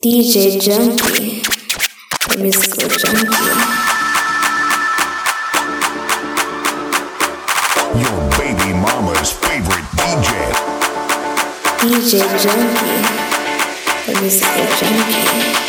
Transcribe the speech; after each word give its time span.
DJ 0.00 0.60
Junky, 0.60 1.42
the 2.28 2.88
junkie. 3.00 3.26
Your 7.98 8.30
baby 8.38 8.72
mama's 8.78 9.32
favorite 9.32 9.82
DJ. 9.98 10.30
DJ 11.80 12.22
Junky, 12.38 12.94
the 14.06 14.30
junkie. 14.78 15.67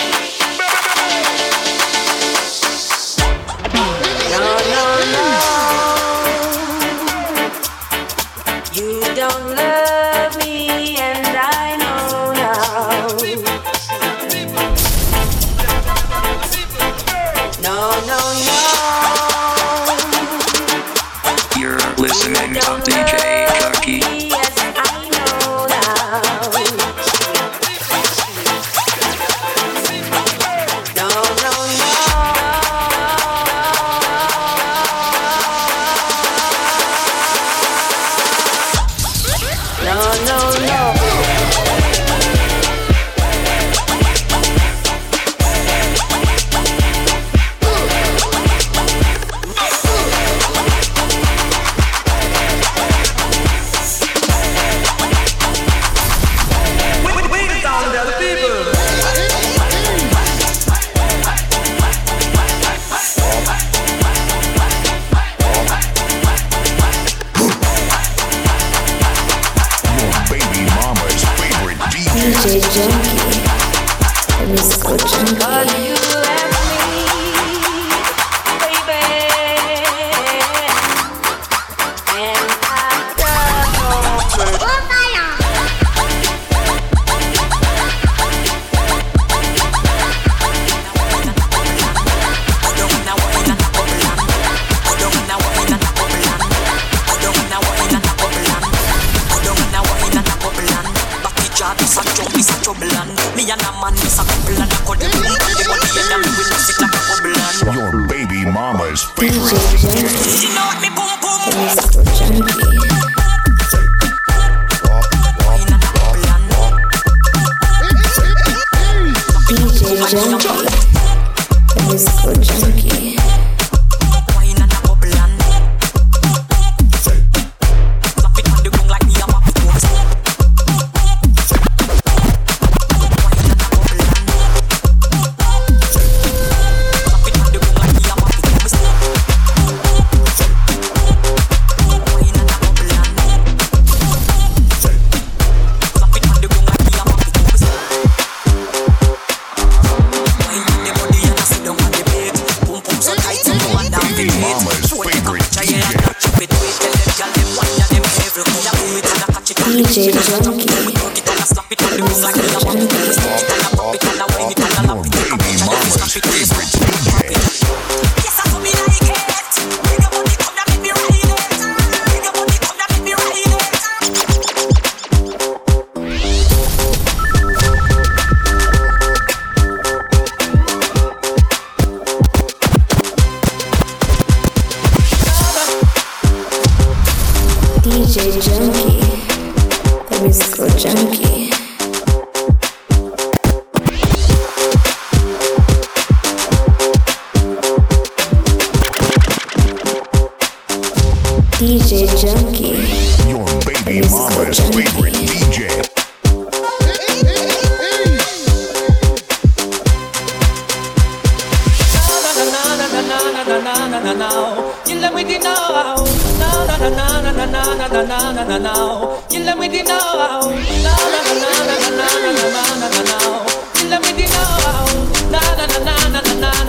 America's 108.90 109.04
favorite 109.04 109.54
DJ. 109.78 110.19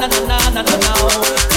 na 0.00 0.08
na 0.08 0.38
na 0.50 0.62
na 0.62 0.62
na 0.62 0.92
na. 1.04 1.49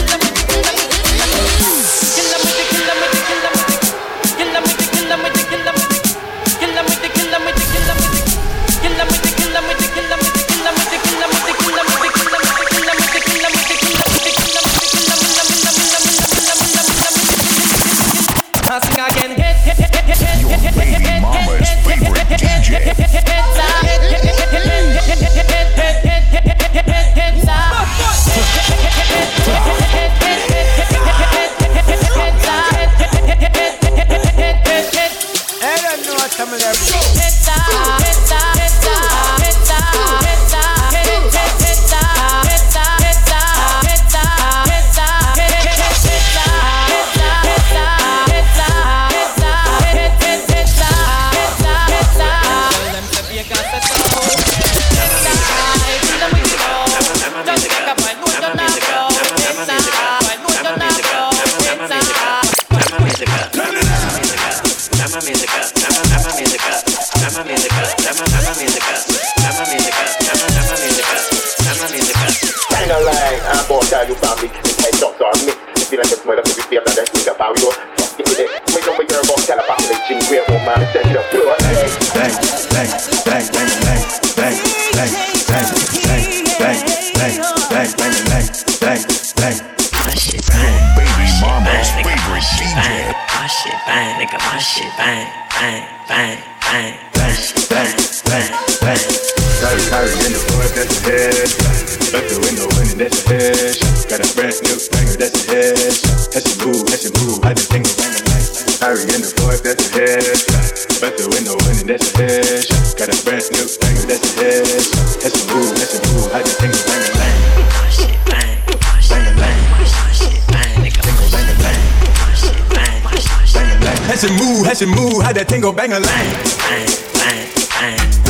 she 124.23 124.29
move, 124.37 124.65
how 124.65 124.73
she 124.73 124.85
move, 124.85 125.21
how 125.21 125.33
that 125.33 125.49
tingle 125.49 125.73
bang 125.73 125.91
a 125.91 125.99
bang. 125.99 128.22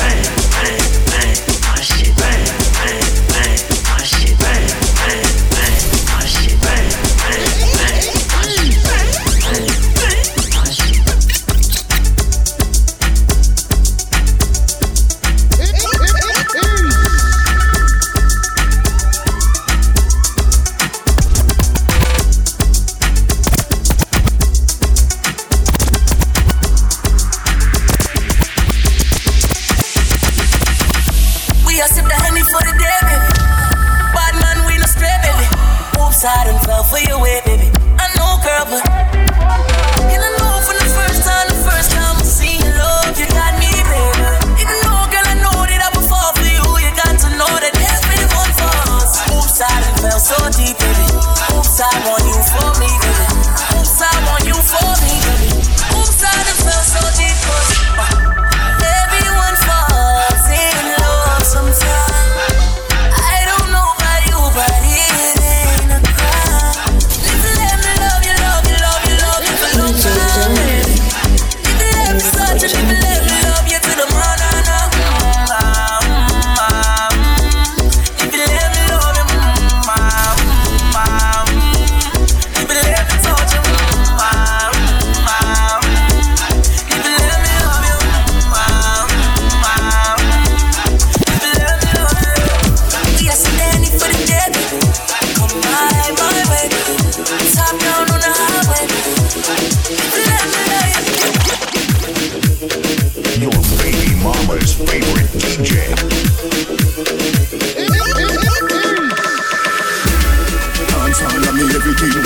everything. 111.93 112.23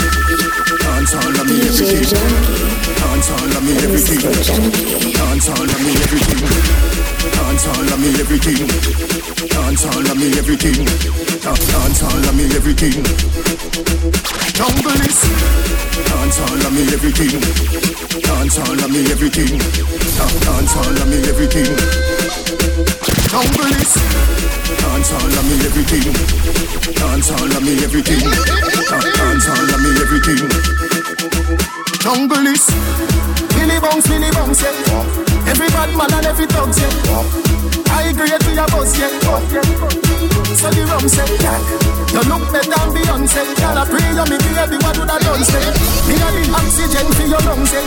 Dance 0.79 1.13
all 1.13 1.35
of 1.35 1.45
me 1.47 1.55
everything. 1.67 2.03
Dance 2.95 3.29
all 3.31 3.51
of 3.51 3.63
me 3.63 3.73
everything. 3.83 4.21
Dance 5.13 5.49
all 5.49 5.63
of 5.63 5.81
me 5.83 5.91
everything. 6.03 6.41
Dance 7.35 7.67
all 7.67 7.89
of 7.91 7.99
me 7.99 8.09
everything. 8.19 8.67
Dance 9.47 9.85
all 9.85 10.07
of 10.07 10.17
me 10.17 10.27
everything. 10.37 10.85
Dance 11.41 12.03
all 12.03 12.25
of 12.27 12.35
me 12.35 12.45
everything. 12.55 13.03
Jungle 14.53 15.01
is. 15.03 15.19
Dance 16.07 16.39
all 16.39 16.65
of 16.65 16.71
me 16.73 16.83
everything. 16.93 17.41
Dance 18.21 18.57
all 18.59 18.79
of 18.79 18.89
me 18.91 19.11
everything. 19.11 19.59
Dance 19.59 20.75
all 20.77 20.97
of 20.97 21.07
me 21.07 21.17
everything 21.27 22.96
down 23.29 23.47
the 23.51 23.63
list. 23.75 23.97
Dance 24.79 25.11
all 25.11 25.27
of 25.27 25.43
me 25.47 25.55
everything. 25.67 26.05
Dance 26.95 27.29
all 27.31 27.51
of 27.51 27.61
me 27.63 27.73
everything. 27.83 28.23
Dance 28.23 29.47
all 29.47 29.69
of 29.73 29.79
me 29.83 29.91
everything. 30.01 30.41
Jungle 31.99 32.43
list. 32.43 32.71
Billy 33.55 33.77
bounce, 33.79 34.07
Billy 34.07 34.29
bounce, 34.31 34.61
yeah. 34.61 35.49
Every 35.51 35.67
bad 35.75 35.91
man 35.97 36.13
and 36.13 36.25
every 36.25 36.47
dog, 36.47 36.71
yeah. 36.77 37.91
I 37.91 38.09
agree 38.11 38.31
to 38.31 38.51
your 38.53 38.67
boss, 38.71 38.97
yeah. 38.97 39.11
So 40.55 40.69
the 40.71 40.83
rum 40.87 41.07
say, 41.07 41.27
yeah. 41.43 41.59
You 42.13 42.23
look 42.31 42.43
better 42.51 42.71
than 42.71 42.87
Beyonce. 42.95 43.41
Girl, 43.59 43.77
I 43.77 43.83
pray 43.85 44.07
you 44.15 44.25
me 44.31 44.37
baby, 44.39 44.77
what 44.81 44.97
would 44.97 45.09
I 45.09 45.19
done 45.19 45.43
say? 45.43 45.67
Me 46.07 46.15
a 46.15 46.27
the 46.31 46.43
oxygen 46.55 47.07
for 47.13 47.27
your 47.27 47.41
lungs, 47.43 47.71
yeah. 47.73 47.83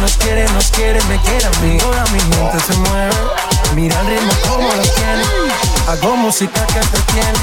nos 0.00 0.16
quiere, 0.16 0.44
nos 0.52 0.70
quiere, 0.70 1.02
me 1.04 1.18
quiere 1.20 1.44
a 1.46 1.50
mí. 1.60 1.78
Toda 1.78 2.04
mi 2.06 2.20
gente 2.20 2.58
se 2.66 2.76
mueve. 2.78 3.14
Mira 3.74 4.00
el 4.00 4.06
ritmo 4.06 4.32
como 4.48 4.68
lo 4.68 4.82
tiene. 4.82 5.24
Hago 5.88 6.16
música 6.16 6.66
que 6.66 6.78
entretiene. 6.78 7.38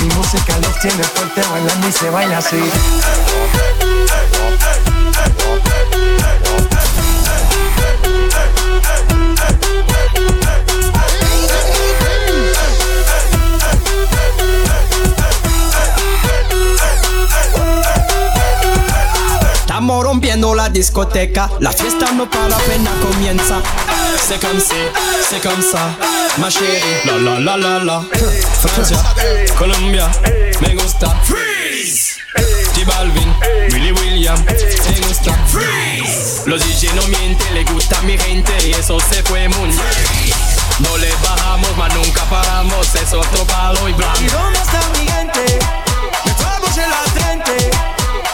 Mi 0.00 0.08
música 0.14 0.58
los 0.58 0.78
tiene 0.80 1.02
fuerte 1.04 1.42
bailando 1.50 1.88
y 1.88 1.92
se 1.92 2.10
baila 2.10 2.38
así. 2.38 2.62
estamos 19.84 20.02
rompiendo 20.02 20.54
la 20.54 20.70
discoteca. 20.70 21.50
La 21.60 21.70
fiesta 21.70 22.10
no 22.12 22.24
para 22.30 22.56
pena 22.56 22.90
comienza. 23.02 23.60
C'est 24.26 24.40
comme 24.40 24.58
si, 24.58 24.74
c'est 25.28 25.42
comme 25.42 25.62
ma 26.38 26.48
chérie. 26.48 26.80
La 27.04 27.18
la 27.18 27.38
la 27.38 27.56
la 27.58 27.84
la. 27.84 28.02
Francia, 28.62 28.96
Colombia, 29.58 30.10
me 30.62 30.74
gusta. 30.74 31.14
Freeze. 31.24 32.16
J 32.74 32.86
Balvin, 32.86 33.30
Willy 33.72 33.92
William, 33.92 34.42
me 34.46 35.06
gusta. 35.06 35.32
Freeze. 35.48 36.44
Los 36.46 36.62
DJ 36.64 36.94
no 36.94 37.06
mienten, 37.08 37.52
le 37.52 37.64
gusta 37.64 38.00
mi 38.04 38.16
gente 38.16 38.52
y 38.66 38.70
eso 38.70 38.98
se 39.00 39.22
fue 39.24 39.46
mundial. 39.50 39.84
No 40.78 40.96
le 40.96 41.12
bajamos, 41.16 41.76
mas 41.76 41.94
nunca 41.94 42.22
paramos, 42.30 42.94
es 42.94 43.12
otro 43.12 43.44
palo 43.44 43.86
y 43.86 43.92
bla. 43.92 44.14
¿Y 44.18 44.28
dónde 44.28 44.58
está 44.58 44.80
mi 44.98 45.06
gente? 45.06 45.58
Estamos 46.24 46.78
en 46.78 46.90
la 46.90 47.22
gente, 47.22 47.70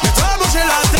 estamos 0.04 0.54
en 0.54 0.69
la 0.69 0.75
gente. 0.75 1.00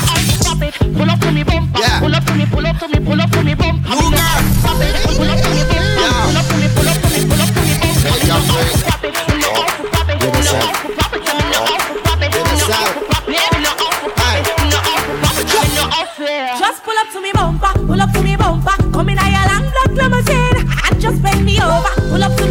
Pull 0.69 1.09
up 1.09 1.19
to 1.21 1.31
me 1.31 1.43
bumper. 1.43 1.79
Yeah. 1.79 1.99
Pull 1.99 2.13
up 2.13 2.23
to 2.25 2.33
me, 2.35 2.45
pull 2.45 2.65
up 2.67 2.77
to 2.77 2.87
me, 2.87 2.99
pull 3.03 3.19
up 3.19 3.31
to 3.31 3.41
me 3.41 3.55
bumper. 3.55 3.89
Luger. 3.89 4.21
Pop. 4.61 4.77
Pull 4.77 5.25
up 5.25 5.41
to 5.41 5.49
me 5.49 5.63
bumper. 5.65 6.05
Pull 6.21 6.37
up 6.37 6.45
to 6.45 6.55
me, 6.61 6.67
pull 6.69 6.85
up 6.85 7.01
to 7.01 7.09
me, 7.09 7.25
pull 7.25 7.41
up 7.41 7.49
to 7.49 7.61
me 7.61 7.73
bumper. 7.73 8.05
Hey, 8.05 8.21
y'all 8.29 8.41
free. 8.45 8.69
Pop 8.85 9.01
it. 9.01 9.13
Pull 9.25 9.41
up, 9.41 9.57
pop 9.89 10.09
it. 10.09 10.21
Pull 10.21 10.37
up, 10.37 10.69
pop 11.01 11.13
it. 11.13 11.25
Pull 11.25 11.49
up, 11.49 11.65
pop 11.65 12.21
it. 12.21 12.29
Pull 12.31 12.61
up, 12.61 12.77
out. 12.77 12.93
pop 13.09 13.25
it. 13.25 13.41
Pull 13.41 13.65
up, 13.65 13.81
pop 13.81 14.37
it. 14.37 14.45
Pull 14.53 14.75
up, 14.77 14.85
pop 15.21 15.37
it. 15.39 15.49
Pull 15.49 15.89
pop 15.89 16.19
it. 16.19 16.59
Just 16.61 16.79
pull 16.83 16.97
up 16.97 17.09
to 17.09 17.19
me 17.21 17.31
bumper, 17.33 17.73
pull 17.87 18.01
up 18.01 18.11
to 18.13 18.21
me 18.21 18.35
bumper. 18.35 18.75
Come 18.93 19.09
in 19.09 19.17
a 19.17 19.25
your 19.33 19.45
long 19.49 19.65
black 19.73 19.91
limousine 19.97 20.57
and 20.61 21.01
just 21.01 21.21
bend 21.23 21.43
me 21.43 21.57
over. 21.59 21.89
Pull 22.09 22.23
up 22.23 22.37
to 22.37 22.45
me 22.47 22.50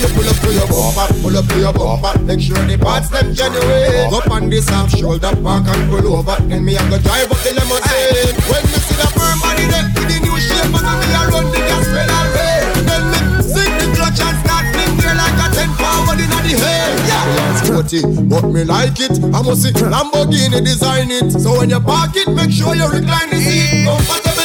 you 0.00 0.08
pull 0.16 0.28
up 0.28 0.36
to 0.40 0.50
your 0.52 0.66
bumper, 0.66 1.06
pull 1.20 1.36
up 1.36 1.46
to 1.46 1.56
your 1.60 1.72
bumper, 1.72 2.12
make 2.24 2.40
sure 2.40 2.56
the 2.64 2.76
parts 2.80 3.08
them 3.08 3.34
genuine. 3.34 4.08
Up 4.12 4.30
on 4.30 4.48
this 4.48 4.68
half 4.68 4.90
shoulder, 4.90 5.32
park 5.44 5.68
and 5.68 5.84
pull 5.92 6.16
over. 6.16 6.36
Then 6.48 6.64
me 6.64 6.76
I 6.76 6.82
go 6.88 6.96
drive 6.98 7.28
up 7.28 7.40
the 7.44 7.52
limousine. 7.52 8.32
When 8.48 8.64
me 8.64 8.78
see 8.80 8.96
the 8.96 9.08
firm 9.12 9.38
body 9.44 9.68
there, 9.68 9.84
with 9.92 10.08
the 10.08 10.18
new 10.24 10.36
shape, 10.40 10.72
and 10.72 10.88
me 10.88 11.08
I 11.12 11.22
run 11.28 11.46
the 11.52 11.60
gas 11.60 11.86
pedal 11.92 12.26
way. 12.32 12.64
Then 12.88 13.02
me 13.12 13.18
sing 13.44 13.74
the 13.76 13.86
clutch 13.92 14.20
and 14.24 14.36
start 14.40 14.64
fling 14.72 14.92
gear 14.96 15.14
like 15.14 15.36
a 15.36 15.46
ten 15.52 15.70
forward 15.76 16.20
inna 16.20 16.38
the 16.48 16.54
head. 16.56 16.96
Yeah. 17.04 17.60
Sporty, 17.60 18.00
but 18.24 18.44
me 18.48 18.64
like 18.64 18.98
it. 19.04 19.20
I 19.20 19.42
must 19.44 19.62
see 19.62 19.72
Lamborghini 19.76 20.64
design 20.64 21.12
it. 21.12 21.28
So 21.30 21.60
when 21.60 21.68
you 21.68 21.80
park 21.80 22.16
it, 22.16 22.28
make 22.32 22.50
sure 22.50 22.74
you 22.74 22.88
recline 22.88 23.28
the 23.28 23.36
seat. 23.36 24.39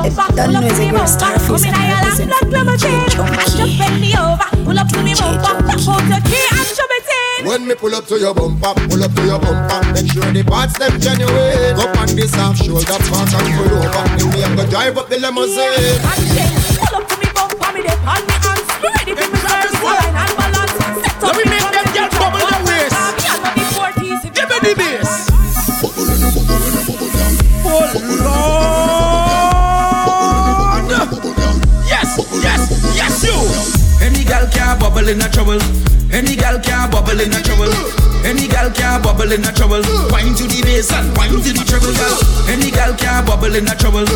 Pull 0.00 0.08
up 0.08 0.08
to 0.08 0.08
me 0.08 0.10
bumper, 0.16 0.36
Don't 0.36 0.46
pull 0.46 0.56
up 0.56 0.62
know 0.62 0.68
to 0.68 0.72
if 0.72 0.78
me 0.78 0.88
it 0.88 0.92
was 0.92 1.16
bumper. 1.16 1.38
Starface 1.40 1.64
Come 1.64 1.68
in 1.68 1.74
a 1.74 1.80
and 1.80 1.88
your 1.90 2.00
long 2.00 2.04
represent 2.04 2.30
black 2.30 2.46
limousine 2.50 3.00
and 3.00 3.52
just 3.56 3.78
bend 3.78 3.96
me 4.00 4.10
over. 4.16 4.48
Pull 4.64 4.78
up 4.78 4.88
to 4.88 4.98
me 5.02 5.12
bumper, 5.14 5.54
knock 5.66 5.88
out 5.88 6.04
your 6.08 6.22
key 6.30 6.44
and 6.50 6.66
show 6.70 6.86
me 6.90 6.98
tin. 7.04 7.40
When 7.46 7.66
me 7.66 7.74
pull 7.74 7.94
up 7.94 8.04
to 8.06 8.16
your 8.18 8.34
bumper, 8.34 8.72
pull 8.88 9.02
up 9.04 9.12
to 9.14 9.22
your 9.26 9.38
bumper, 9.40 9.80
make 9.92 10.08
sure 10.12 10.30
the 10.32 10.42
parts 10.44 10.78
them 10.78 10.94
genuine. 11.00 11.76
Up 11.80 11.96
on 11.98 12.08
this 12.16 12.34
half 12.34 12.56
shoulder, 12.56 12.98
park 13.10 13.32
and 13.32 13.48
pull 13.56 13.72
over. 13.76 14.04
Then 14.16 14.28
me 14.32 14.44
I 14.44 14.56
go 14.56 14.64
drive 14.70 14.96
up 14.98 15.08
the 15.08 15.18
limousine. 15.18 16.00
Pull 16.80 16.96
up 16.96 17.04
to 17.08 17.16
me 17.20 17.28
bumper, 17.34 17.72
me 17.74 17.82
dey 17.82 17.96
on 18.08 18.29
in 35.10 35.20
a 35.20 35.28
trouble. 35.28 35.58
Any 36.14 36.36
gal 36.38 36.60
can 36.62 36.90
bubble 36.90 37.18
in 37.18 37.34
a 37.34 37.40
trouble. 37.42 37.66
Any 38.22 38.46
gal 38.46 38.70
can 38.70 39.02
bubble 39.02 39.26
in 39.26 39.42
a 39.42 39.50
trouble. 39.50 39.82
Wine 40.14 40.38
to 40.38 40.46
the 40.46 40.62
bass 40.62 40.94
and 40.94 41.10
wine 41.18 41.34
to 41.34 41.50
the 41.50 41.64
treble, 41.66 41.90
gal. 41.98 42.14
Any 42.46 42.70
gal 42.70 42.94
can 42.94 43.26
bubble 43.26 43.50
in 43.50 43.66
a 43.66 43.74
trouble. 43.74 44.06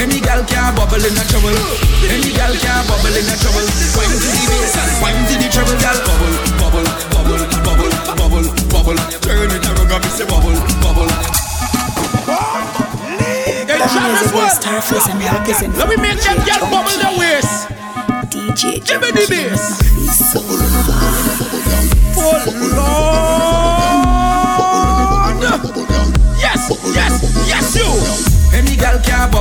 Any 0.00 0.24
gal 0.24 0.40
can 0.48 0.72
bubble 0.72 1.04
in 1.04 1.12
a 1.12 1.24
trouble. 1.28 1.52
Any 2.08 2.32
gal 2.32 2.54
can 2.56 2.80
bubble 2.88 3.12
in 3.12 3.28
a 3.28 3.36
trouble. 3.36 3.66
Wine 3.92 4.08
to 4.08 4.28
the 4.32 4.44
bass 4.48 4.72
and 4.72 4.92
wine 5.04 5.20
to 5.28 5.34
the 5.36 5.48
treble, 5.52 5.76
gal. 5.84 5.98
Bubble, 6.08 6.34
bubble, 6.56 6.88
bubble, 7.12 7.42
bubble, 7.60 7.92
bubble, 8.16 8.46
bubble. 8.72 8.98
Turn 9.20 9.52
it 9.52 9.64
around 9.68 10.00
me 10.00 10.10
say 10.16 10.24
bubble, 10.24 10.56
bubble. 10.80 11.12
Hey, 13.20 13.68
Don't 13.68 13.84
know 13.84 13.92
Travis 13.92 14.22
if 14.24 14.32
it 14.32 14.32
was 14.32 14.48
West. 14.48 14.64
Starface 14.64 15.08
and 15.12 15.20
represent 15.20 15.76
Let 15.76 15.88
me 15.92 15.96
make 16.00 16.20
them 16.24 16.40
get 16.48 16.60
bubble 16.72 16.96
their 16.96 17.12
waist. 17.20 17.68
DJ 18.32 18.96
me 18.96 19.12
the 19.12 19.26
bass. 19.28 19.87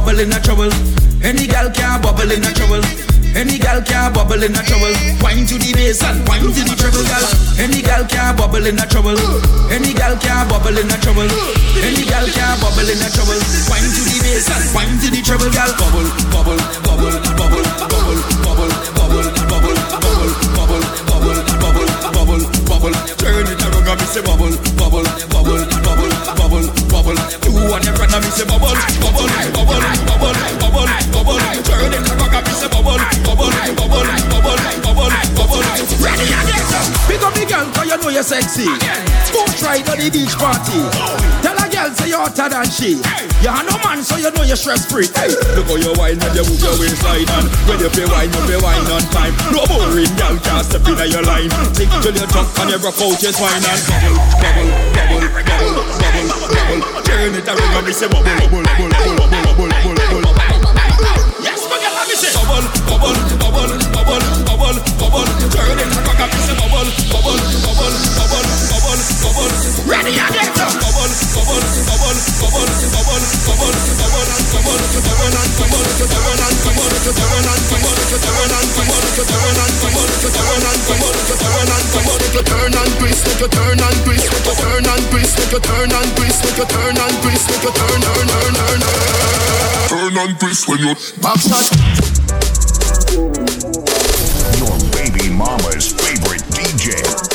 Bubble 0.07 0.19
in 0.19 0.33
a 0.33 0.39
trouble. 0.41 0.71
Any 1.23 1.47
gal 1.47 1.69
can 1.69 2.01
bubble 2.01 2.31
in 2.31 2.43
a 2.43 2.51
trouble. 2.53 2.81
Any 3.35 3.59
gal 3.59 3.81
can 3.83 4.13
bubble 4.13 4.41
in 4.41 4.55
a 4.55 4.63
trouble. 4.63 4.93
Wine 5.21 5.45
to 5.45 5.59
the 5.59 5.71
bass 5.75 6.01
and 6.01 6.27
wine 6.27 6.41
to 6.41 6.61
the 6.63 6.73
treble, 6.73 7.03
gal. 7.05 7.21
Any 7.61 7.81
gal 7.81 8.05
can 8.07 8.35
bubble 8.35 8.65
in 8.65 8.79
a 8.79 8.85
trouble. 8.87 9.19
Any 9.69 9.93
gal 9.93 10.17
can 10.17 10.47
bubble 10.49 10.73
in 10.73 10.89
a 10.89 10.97
trouble. 11.03 11.29
Any 11.85 12.03
gal 12.07 12.25
can 12.25 12.55
bubble 12.57 12.89
in 12.89 12.97
a 12.97 13.09
trouble. 13.13 13.37
Wine 13.69 13.89
to 13.93 14.01
the 14.09 14.17
bass 14.25 14.49
and 14.49 14.65
wine 14.73 14.97
to 15.05 15.07
the 15.11 15.21
treble, 15.21 15.51
gal. 15.53 15.69
Bubble, 15.77 16.07
bubble, 16.33 16.57
bubble, 16.81 17.13
bubble, 17.37 17.65
bubble, 17.85 18.36
say 24.17 24.23
bubble, 24.25 24.49
bubble, 24.77 25.03
bubble, 25.29 25.61
bubble, 25.85 26.09
bubble, 26.37 26.65
bubble. 26.89 27.17
You 27.45 27.73
and 27.73 27.85
your 27.85 27.95
friend 27.95 28.13
and 28.13 28.23
me 28.23 28.29
say 28.31 28.45
bubble, 28.45 28.73
bubble, 29.01 29.36
you're 38.17 38.25
sexy. 38.25 38.65
Scoot 39.29 39.61
ride 39.61 39.85
on 39.93 40.01
the 40.01 40.09
beach 40.09 40.33
party. 40.41 40.81
Tell 41.45 41.53
a 41.53 41.69
girl 41.69 41.93
say 41.93 42.09
you're 42.09 42.17
hotter 42.17 42.49
than 42.49 42.65
she. 42.65 42.97
You 43.45 43.53
are 43.53 43.61
no 43.61 43.77
man 43.85 44.01
so 44.01 44.17
you 44.17 44.33
know 44.33 44.41
you're 44.41 44.57
stress 44.57 44.89
free. 44.89 45.05
Hey, 45.13 45.29
look 45.53 45.69
how 45.69 45.77
you 45.77 45.93
wine 45.93 46.17
and 46.17 46.33
you 46.33 46.41
move 46.49 46.57
your 46.57 46.73
waistline 46.81 47.29
and 47.29 47.45
when 47.69 47.77
you 47.77 47.93
pay 47.93 48.09
wine, 48.09 48.33
you 48.33 48.41
pay 48.49 48.57
wine 48.57 48.81
on 48.89 49.05
time. 49.13 49.37
No 49.53 49.61
boring 49.69 50.09
girl 50.17 50.33
can't 50.41 50.65
step 50.65 50.81
in 50.81 50.97
your 51.13 51.21
line. 51.29 51.53
Tick 51.77 51.93
till 52.01 52.17
you 52.17 52.25
jump 52.33 52.49
and 52.57 52.73
you 52.73 52.81
rock 52.81 52.97
out 52.97 53.21
your 53.21 53.29
spine 53.37 53.61
and 53.61 53.81
bubble, 53.85 54.17
bubble, 54.41 54.69
bubble, 54.97 55.21
bubble, 55.37 56.25
bubble, 56.25 56.49
bubble. 56.57 56.81
Turn 57.05 57.37
it 57.37 57.45
around 57.45 57.77
and 57.77 57.85
me 57.85 57.93
say 57.93 58.09
bubble, 58.09 58.33
bubble, 58.33 58.65
bubble, 58.65 58.89
bubble, 58.97 59.29
bubble, 59.29 59.56
twist, 83.17 83.27
make 83.27 83.41
you 83.41 83.47
turn 83.47 83.79
and 83.79 83.97
twist, 84.05 84.31
make 84.31 84.45
you 84.45 84.55
turn 84.55 84.85
and 84.85 85.03
twist, 85.09 85.37
make 85.37 85.51
you 85.51 85.59
turn 85.59 85.91
and 85.91 86.15
twist, 86.15 86.43
make 86.43 86.57
you 86.57 86.65
turn 86.65 86.97
and 86.97 87.15
twist, 87.21 87.49
make 87.49 87.63
you 87.63 87.71
turn, 87.71 88.01
turn, 88.01 88.27
turn, 88.27 88.53
turn, 88.53 88.79
turn. 88.79 89.87
Turn 89.87 90.17
and 90.17 90.39
twist 90.39 90.67
when 90.67 90.79
you 90.79 90.93
back 91.21 91.39
shot. 91.39 91.67
Your 94.57 94.77
baby 94.91 95.29
mama's 95.33 95.91
favorite 95.93 96.43
DJ. 96.51 97.26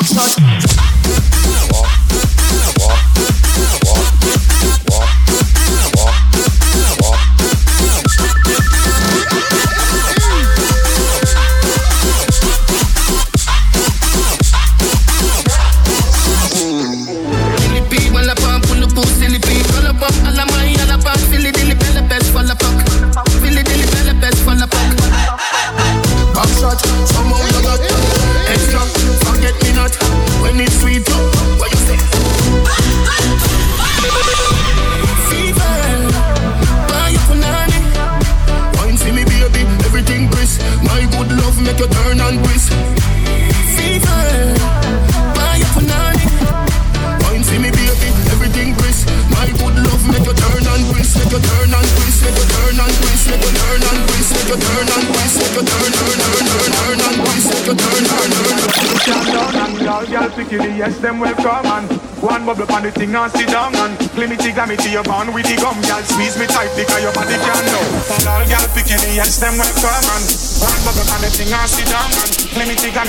Oxnard. 0.00 0.49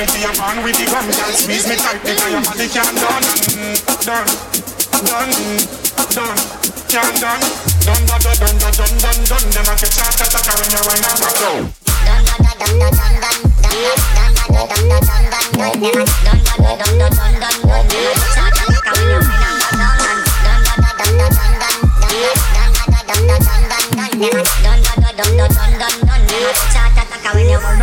me 0.02 0.08
to 0.08 0.18
your 0.18 0.34
man 0.42 0.64
with 0.66 0.78
the 0.82 0.86
gun, 0.90 1.06
girl. 1.06 1.30
Squeeze 1.30 1.68
me 1.70 1.76
tight 1.78 2.02
because 2.02 2.32
your 2.34 2.42
body 2.42 2.66
can't 2.74 2.90
done, 2.98 3.22
done, 4.02 4.26
done, 5.06 5.30
done, 6.10 6.38
can't 6.90 7.22
done. 7.22 7.42
Done, 7.86 8.02
done, 8.10 8.22
done, 8.26 8.58
done, 8.58 8.74
done, 8.82 8.98
done, 8.98 9.22
done. 9.30 9.46
Then 9.54 9.68
I 9.70 9.78
get 9.78 9.94
shot 9.94 10.18
at 10.18 10.34
a 10.34 10.42
car 10.42 10.58
and 10.58 10.74
you 10.74 10.82
wind 10.90 11.06
up, 11.06 11.22
go. 11.22 11.70
Done, 12.02 12.26
done, 12.26 12.42
done, 12.42 12.82
done, 12.82 12.98
done, 12.98 13.22
done. 13.22 13.52
Dun 13.52 14.34
dun 14.42 14.90
dun 14.90 15.08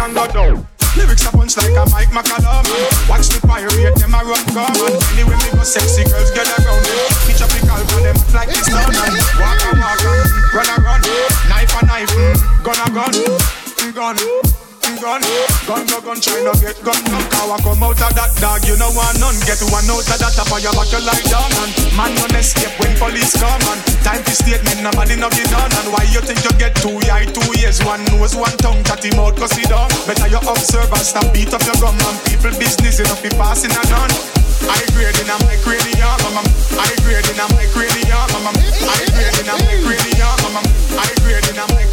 dun 0.04 0.32
dun 0.34 0.68
Lyrics 1.08 1.24
a 1.24 1.32
punch 1.32 1.56
like 1.56 1.72
a 1.72 1.88
Mike 1.88 2.12
McCallum. 2.12 2.68
Watch 3.08 3.32
the 3.32 3.40
pirate, 3.48 3.96
them 3.96 4.12
a 4.12 4.20
run 4.20 4.44
come. 4.52 4.76
Anyway 5.16 5.40
me 5.40 5.48
go 5.56 5.64
sexy 5.64 6.04
girls 6.04 6.30
get 6.36 6.44
around 6.44 6.84
them 6.84 7.08
Pitch 7.24 7.40
up 7.40 7.48
the 7.48 7.64
call 7.64 7.80
them 8.04 8.12
like 8.36 8.52
this 8.52 8.68
down 8.68 8.92
Walk 9.40 9.56
and 9.72 9.80
walk 9.80 10.04
and 10.04 10.52
run 10.52 10.68
and 10.68 10.84
run. 10.84 11.00
Knife 11.48 11.72
and 11.80 11.88
knife, 11.88 12.12
mm, 12.12 12.36
gun 12.60 12.76
and 12.84 12.92
gun. 12.92 13.12
Gun 13.94 14.16
gun. 14.96 15.20
Gun 15.68 15.84
no 15.92 16.00
gun, 16.00 16.18
try 16.20 16.40
no 16.40 16.52
get 16.56 16.80
gun. 16.80 16.96
Cow 17.28 17.52
come 17.60 17.82
out 17.84 18.00
of 18.00 18.12
that 18.16 18.32
dog, 18.40 18.64
you 18.64 18.80
know 18.80 18.88
want 18.96 19.20
none. 19.20 19.36
Get 19.44 19.60
one 19.68 19.84
out 19.90 20.00
of 20.00 20.18
that 20.18 20.38
up 20.40 20.48
on 20.48 20.64
your 20.64 20.72
back, 20.72 20.88
you 20.88 21.02
lie 21.04 21.24
down. 21.28 21.52
And 21.60 21.72
man 21.92 22.12
no 22.16 22.24
escape 22.32 22.72
when 22.80 22.96
police 22.96 23.36
come. 23.36 23.60
And 23.68 23.80
time 24.00 24.22
to 24.24 24.32
statement, 24.32 24.80
nobody 24.80 25.20
no 25.20 25.28
be 25.28 25.44
done. 25.52 25.68
And 25.68 25.92
why 25.92 26.08
you 26.08 26.24
think 26.24 26.40
you 26.40 26.52
get 26.56 26.72
two 26.80 26.96
eye, 27.12 27.28
two 27.28 27.44
ears, 27.60 27.84
one 27.84 28.00
nose, 28.08 28.32
one 28.32 28.56
tongue, 28.64 28.80
chat 28.88 29.04
him 29.04 29.20
out, 29.20 29.36
cause 29.36 29.52
he 29.52 29.68
done. 29.68 29.90
Better 30.08 30.32
you 30.32 30.40
observe 30.40 30.88
and 30.88 31.04
stop 31.04 31.28
beat 31.36 31.52
up 31.52 31.62
your 31.68 31.76
gum. 31.82 31.98
And 32.08 32.16
people 32.24 32.54
business, 32.56 33.02
know, 33.04 33.18
be 33.20 33.28
passing 33.36 33.74
and 33.74 33.92
on. 33.92 34.10
I 34.68 34.82
grade 34.92 35.16
in 35.20 35.30
a 35.30 35.36
my 35.44 35.56
cranium, 35.62 36.18
mama. 36.22 36.42
I 36.76 36.90
grade 37.04 37.28
in 37.28 37.38
a 37.38 37.46
my 37.54 37.64
cranium, 37.70 38.26
mama. 38.34 38.50
I 38.58 39.04
grade 39.14 39.38
in 39.38 39.48
a 39.48 39.54
my 39.54 39.74
cranium, 39.84 40.36
mama. 40.42 40.60
I 40.98 41.08
grade 41.22 41.46
in 41.46 41.58
a 41.58 41.64
my 41.72 41.84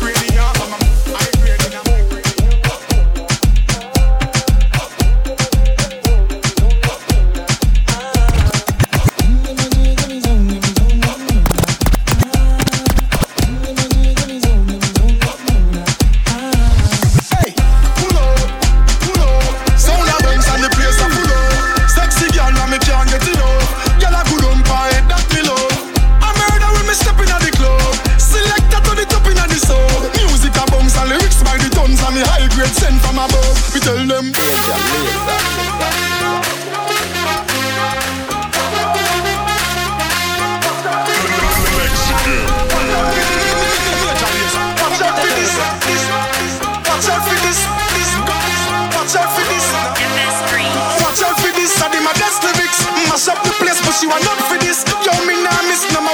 Yo, 54.84 55.14
me 55.26 55.36
nah 55.44 55.62
miss 55.70 55.88
no 55.94 56.05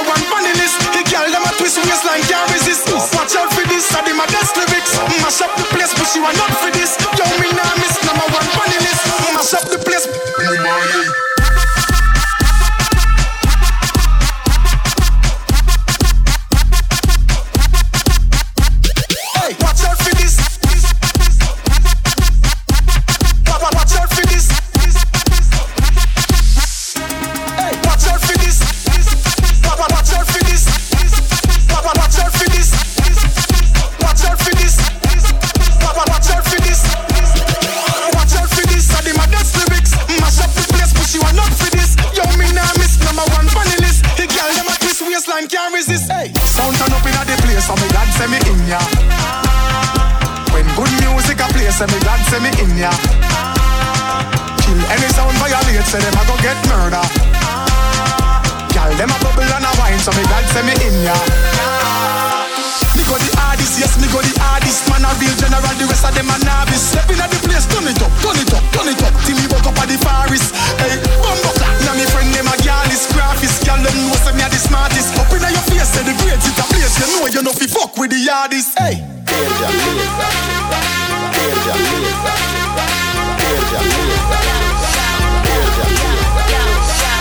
all 78.42 78.48
this. 78.48 78.74
Hey. 78.74 78.94
Danger, 79.24 79.70
laser. 79.78 80.26
Danger, 81.32 81.76
laser. 82.02 82.34
Danger, 83.38 83.80
laser. 83.82 84.32
Danger, 85.46 85.86
laser. 85.86 86.32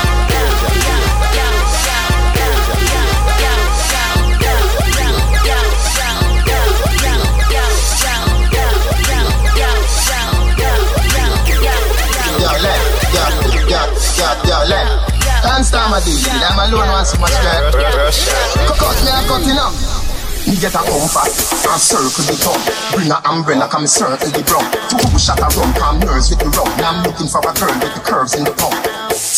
Danger, 0.02 0.62
Yo, 14.48 14.58
left. 14.68 15.12
Hands 15.46 15.70
down 15.72 15.92
my 15.92 16.00
deal. 16.02 16.18
I'm 16.18 16.72
alone 16.72 16.90
once 16.90 17.18
much 17.20 17.32
time. 17.32 17.72
Cut 17.72 18.98
me, 19.04 19.12
I'm 19.12 19.28
cutting 19.28 19.58
up. 19.58 20.01
Me 20.52 20.58
get 20.58 20.76
a 20.76 20.80
compass 20.80 21.64
and 21.64 21.80
circle 21.80 22.26
the 22.28 22.36
tongue. 22.44 22.60
Bring 22.92 23.10
a 23.10 23.22
umbrella, 23.24 23.70
come 23.72 23.88
circle 23.88 24.28
the 24.32 24.44
drum. 24.44 24.68
Two 24.92 25.18
shot 25.18 25.40
a 25.40 25.48
rum, 25.58 25.74
calm 25.76 25.98
nerves 26.02 26.30
with 26.30 26.40
the 26.40 26.50
rum. 26.50 26.68
Now 26.78 26.92
I'm 26.92 27.04
looking 27.06 27.28
for 27.28 27.40
a 27.40 27.54
girl 27.56 27.72
with 27.80 27.96
the 27.96 28.02
curves 28.04 28.36
in 28.36 28.44
the 28.44 28.52
pump. 28.52 28.81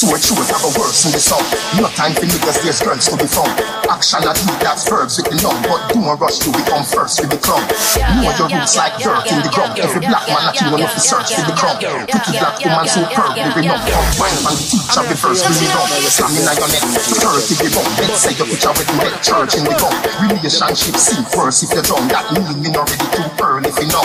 So 0.04 0.12
a 0.12 0.20
truth 0.20 0.52
have 0.52 0.68
a 0.68 0.72
worse 0.76 1.08
in 1.08 1.16
the 1.16 1.22
song. 1.24 1.48
No 1.80 1.88
time 1.96 2.12
for 2.12 2.28
niggas, 2.28 2.60
there's 2.60 2.84
girls 2.84 3.08
to 3.08 3.16
be 3.16 3.24
found. 3.24 3.56
Action 3.88 4.20
at 4.28 4.36
you, 4.36 4.52
that's 4.60 4.84
verbs 4.84 5.16
with 5.16 5.32
the 5.32 5.40
numb. 5.40 5.56
But 5.64 5.96
don't 5.96 6.04
rush 6.20 6.44
to 6.44 6.52
become 6.52 6.84
first 6.84 7.24
with 7.24 7.32
the 7.32 7.40
clump. 7.40 7.72
Know 8.20 8.36
your 8.36 8.52
roots 8.52 8.76
like 8.76 9.00
dirt 9.00 9.24
in 9.32 9.40
the 9.40 9.48
ground. 9.48 9.80
Every 9.80 10.04
black 10.04 10.28
man 10.28 10.44
that 10.44 10.60
you 10.60 10.76
want 10.76 10.92
to 10.92 11.00
search 11.00 11.32
for 11.32 11.48
the 11.48 11.56
crumb. 11.56 11.80
Pretty 11.80 12.36
black 12.36 12.60
woman 12.60 12.84
so 12.84 13.00
curvy, 13.16 13.48
we 13.56 13.64
know. 13.64 13.80
Combine 13.80 14.44
and 14.44 14.60
the 14.60 14.66
teacher 14.68 15.08
reverse 15.08 15.40
with 15.40 15.56
the 15.56 15.72
drum. 15.72 15.88
Slamming 15.88 16.52
on 16.52 16.56
your 16.60 16.68
neck, 16.68 16.84
30 16.84 17.64
the 17.64 17.68
bump. 17.72 17.88
Let's 17.96 18.28
say 18.28 18.36
your 18.36 18.48
picture 18.52 18.76
with 18.76 18.88
the 18.92 18.96
red 19.00 19.16
church 19.24 19.56
in 19.56 19.64
the 19.64 19.72
gum. 19.80 19.96
Relationship 20.20 21.00
see 21.00 21.24
first 21.32 21.64
if 21.64 21.72
you're 21.72 21.80
drunk. 21.80 22.12
That 22.12 22.28
mean 22.36 22.60
you 22.60 22.76
not 22.76 22.92
ready 22.92 23.08
too 23.08 23.24
early 23.40 23.72
if 23.72 23.80
you 23.80 23.88
know. 23.88 24.04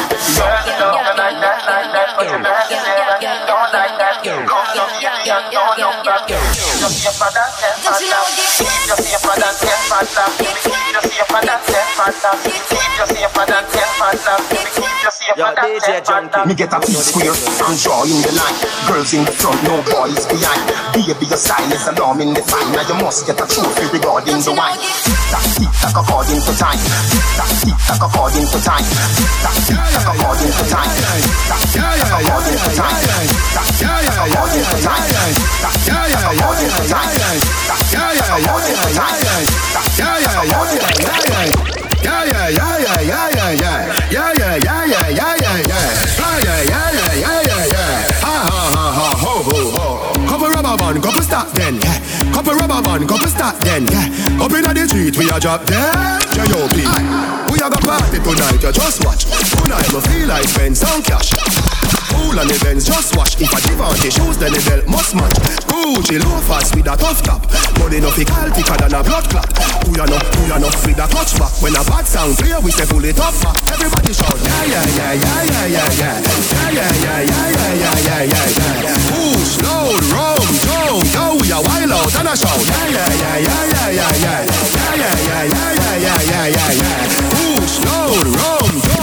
Yo, 4.22 4.38
DJ 15.58 16.02
Junky. 16.02 16.46
Me 16.46 16.54
get 16.54 16.72
a 16.72 16.80
piece 16.80 17.10
square 17.10 17.34
and 17.34 17.76
draw 17.82 18.02
in 18.06 18.18
the 18.22 18.32
line. 18.34 18.58
Girls 18.86 19.12
in 19.14 19.24
the 19.24 19.32
front, 19.32 19.58
no 19.66 19.82
boys 19.90 20.26
behind. 20.26 20.62
Baby, 20.94 21.26
your 21.26 21.38
style 21.38 21.72
is 21.72 21.86
alarming 21.86 22.34
the 22.34 22.42
fine. 22.42 22.70
Now 22.72 22.86
you 22.86 22.96
must 23.02 23.26
get 23.26 23.38
a 23.38 23.46
trophy 23.46 23.86
regarding 23.90 24.38
the 24.42 24.52
wine. 24.54 24.78
Tick 24.78 25.18
tock, 25.30 25.46
tick 25.58 25.72
tock 25.82 25.98
according 25.98 26.40
to 26.42 26.52
time. 26.58 26.78
Tick 26.78 27.26
tock, 27.38 27.50
tick 27.62 27.78
tock 27.86 28.02
according 28.06 28.46
to 28.46 28.58
time. 28.62 28.86
Tick 29.14 29.34
tock, 29.42 29.58
tick 29.66 29.78
tock 29.78 30.08
according 30.14 30.52
to 30.54 30.64
time. 30.66 30.90
Tick 30.94 31.30
tock, 31.46 31.62
tick 31.70 31.82
tock 31.82 32.14
according 32.14 32.58
to 32.58 32.70
time. 32.74 32.98
Tick 32.98 33.46
tock, 33.54 33.66
tick 33.68 33.82
tock 33.82 33.82
according 33.82 33.98
to 33.98 34.02
time. 34.02 34.07
Couple 50.28 50.50
rubber 50.50 50.76
band, 50.76 51.02
couple 51.02 51.22
stop 51.22 51.52
then. 51.52 51.80
Yeah. 51.80 52.07
Couple 52.38 52.54
rubber 52.54 52.82
band, 52.86 53.08
couple 53.08 53.26
stop 53.26 53.58
then, 53.66 53.82
yeah. 53.90 54.38
Up 54.38 54.54
inna 54.54 54.70
the 54.70 54.86
street, 54.86 55.18
we 55.18 55.26
a 55.26 55.42
drop 55.42 55.66
dead. 55.66 56.22
J.O.P. 56.30 56.86
We 57.50 57.58
a 57.58 57.66
go 57.66 57.82
party 57.82 58.22
tonight, 58.22 58.62
you 58.62 58.70
just 58.70 59.02
watch. 59.02 59.26
Tonight 59.58 59.90
me 59.90 59.98
feel 60.06 60.28
like 60.30 60.46
spend 60.46 60.78
some 60.78 61.02
cash. 61.02 61.34
Cool 62.14 62.38
the 62.38 62.54
Benz, 62.62 62.86
just 62.86 63.18
watch. 63.18 63.42
If 63.42 63.50
I 63.50 63.58
give 63.66 63.82
on 63.82 63.90
the 63.98 64.10
shoes, 64.14 64.38
then 64.38 64.54
the 64.54 64.62
belt 64.62 64.86
must 64.86 65.18
match. 65.18 65.34
Gucci 65.66 66.22
loafers 66.22 66.70
with 66.78 66.86
a 66.86 66.94
tough 66.94 67.26
top. 67.26 67.42
Money 67.82 67.98
no 67.98 68.14
fi 68.14 68.22
call 68.22 68.46
thicker 68.54 68.78
than 68.86 68.94
a 68.94 69.02
blood 69.02 69.26
clot. 69.26 69.50
Who 69.82 69.98
ya 69.98 70.06
know, 70.06 70.22
who 70.38 70.42
ya 70.46 70.62
know 70.62 70.70
with 70.86 70.94
a 70.94 71.06
touch 71.10 71.34
back. 71.42 71.50
When 71.58 71.74
a 71.74 71.82
bad 71.90 72.06
sound 72.06 72.38
clear, 72.38 72.62
we 72.62 72.70
say 72.70 72.86
pull 72.86 73.02
it 73.02 73.18
up 73.18 73.34
back. 73.42 73.58
Everybody 73.66 74.14
shout, 74.14 74.38
yeah, 74.46 74.78
yeah, 74.78 74.86
yeah, 74.94 75.12
yeah, 75.18 75.42
yeah, 75.42 75.66
yeah, 75.74 75.90
yeah. 75.90 76.22
Yeah, 76.22 76.70
yeah, 76.70 76.86
yeah, 77.02 77.18
yeah, 77.18 77.50
yeah, 77.50 77.74
yeah, 77.82 77.98
yeah, 77.98 78.30
yeah, 78.30 78.86
yeah. 78.86 79.10
Push, 79.10 79.58
load, 79.58 80.06
rum, 80.14 80.46
jump, 80.88 81.12
yo, 81.12 81.36
we 81.36 81.50
a 81.52 81.60
wild 81.60 81.92
out 81.92 82.14
and 82.18 82.28
a 82.28 82.36
shout. 82.36 82.64
Yeah, 82.66 82.88
yeah, 82.88 83.08
yeah, 83.12 83.38
yeah, 83.38 83.68
yeah, 83.68 83.90
yeah, 83.90 84.12
yeah. 84.16 84.46
Yeah, 84.78 84.96
yeah, 84.96 85.24
yeah, 85.24 85.44
yeah, 85.44 85.72
yeah, 85.74 85.96
yeah, 85.98 86.20
yeah, 86.22 86.46
yeah, 86.48 86.72
yeah. 86.72 87.08
Push, 87.30 87.78
load, 87.80 88.26
rum, 88.36 88.97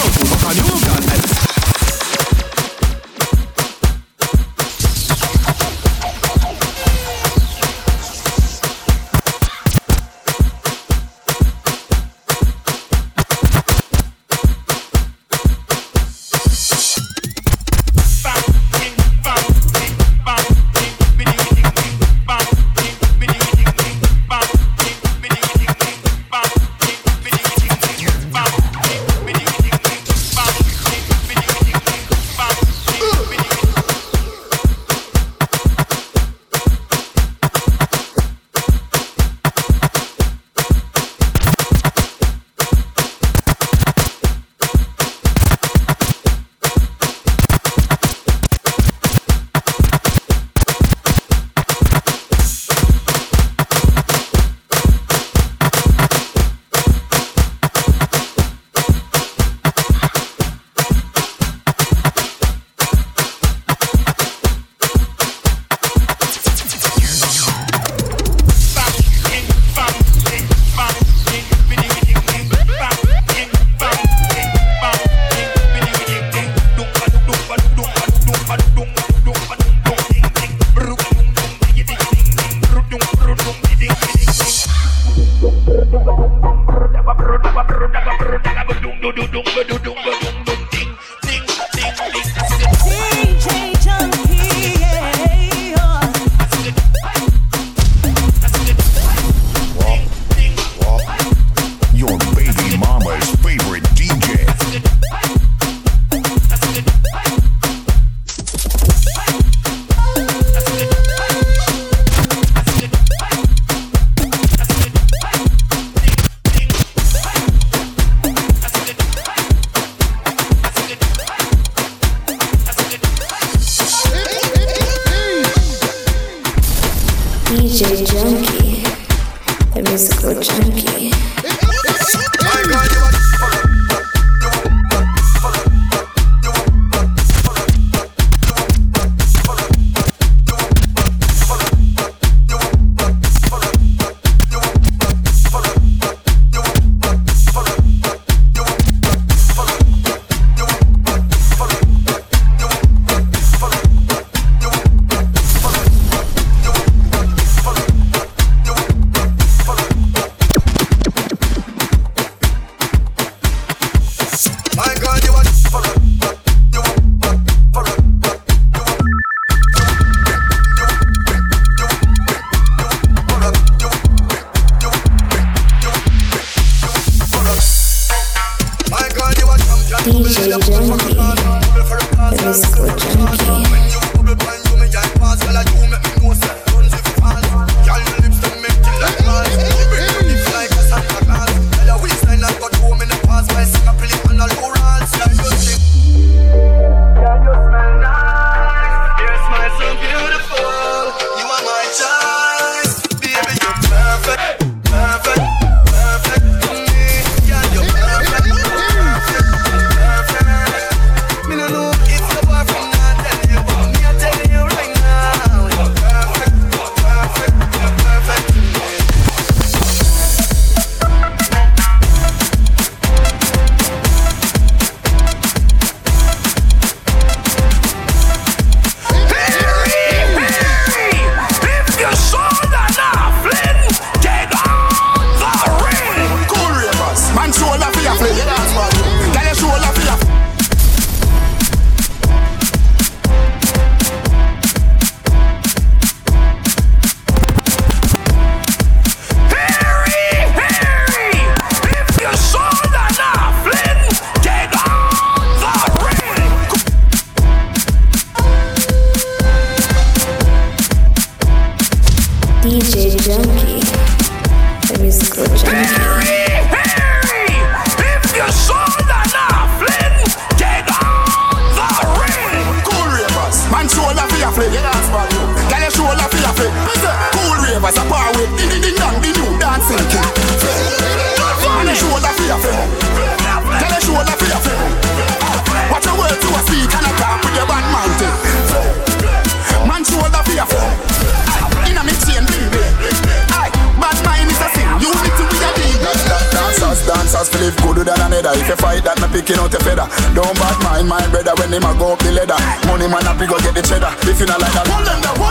me 303.08 303.12
man 303.14 303.38
be 303.38 303.46
go 303.46 303.58
get 303.60 303.74
the 303.76 303.82
cheddar. 303.82 304.14
If 304.30 304.40
you 304.40 304.46
not 304.46 304.60
like 304.62 304.74
that, 304.74 304.88
hold 304.88 305.06
them 305.06 305.22
down. 305.22 305.45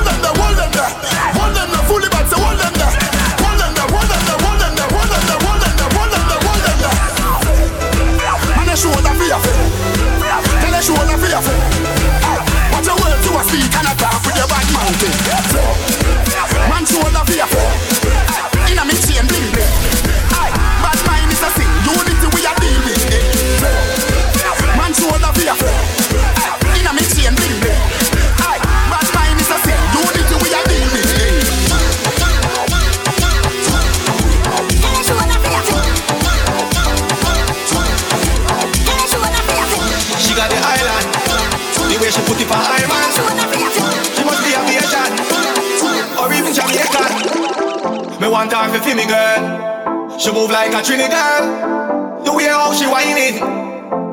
Trinity 50.85 51.09
girl, 51.09 52.20
The 52.25 52.33
way 52.37 52.44
how 52.44 52.68
she 52.77 52.85
whining, 52.85 53.40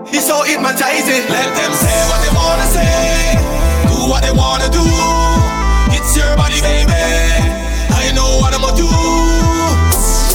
it's 0.08 0.24
so 0.26 0.40
hypnotizing. 0.44 1.28
Let 1.28 1.52
them 1.52 1.74
say 1.76 2.00
what 2.08 2.20
they 2.24 2.32
wanna 2.32 2.68
say, 2.72 3.36
do 3.92 4.08
what 4.08 4.24
they 4.24 4.32
wanna 4.32 4.72
do. 4.72 4.80
It's 5.92 6.16
your 6.16 6.32
body, 6.40 6.64
baby. 6.64 6.96
I 7.92 8.16
know 8.16 8.40
what 8.40 8.56
I'ma 8.56 8.72
do. 8.72 8.88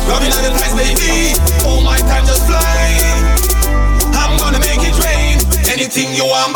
Rubbing 0.08 0.32
on 0.36 0.42
the 0.44 0.52
nice, 0.52 0.76
baby. 0.76 1.32
Oh, 1.64 1.80
my 1.80 1.96
time 2.04 2.26
just 2.28 2.44
fly. 2.44 2.84
I'm 4.12 4.36
gonna 4.36 4.60
make 4.60 4.84
it 4.84 4.96
rain. 5.00 5.40
Anything 5.72 6.12
you 6.12 6.26
want, 6.28 6.52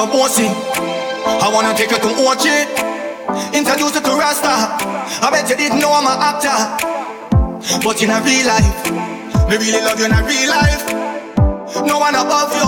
I 0.00 1.50
wanna 1.52 1.74
take 1.74 1.90
you 1.90 1.98
to 1.98 2.22
Orchid. 2.22 2.68
Introduce 3.52 3.96
you 3.96 4.00
to 4.00 4.14
Rasta. 4.14 4.78
I 5.18 5.28
bet 5.28 5.50
you 5.50 5.56
didn't 5.56 5.80
know 5.80 5.90
I'm 5.90 6.06
an 6.06 6.22
actor. 6.22 6.54
But 7.82 8.00
in 8.00 8.10
a 8.10 8.22
real 8.22 8.46
life, 8.46 8.84
they 9.50 9.58
really 9.58 9.82
love 9.82 9.98
you 9.98 10.06
in 10.06 10.12
a 10.14 10.22
real 10.22 10.50
life. 10.50 10.86
No 11.82 11.98
one 11.98 12.14
above 12.14 12.54
you. 12.54 12.62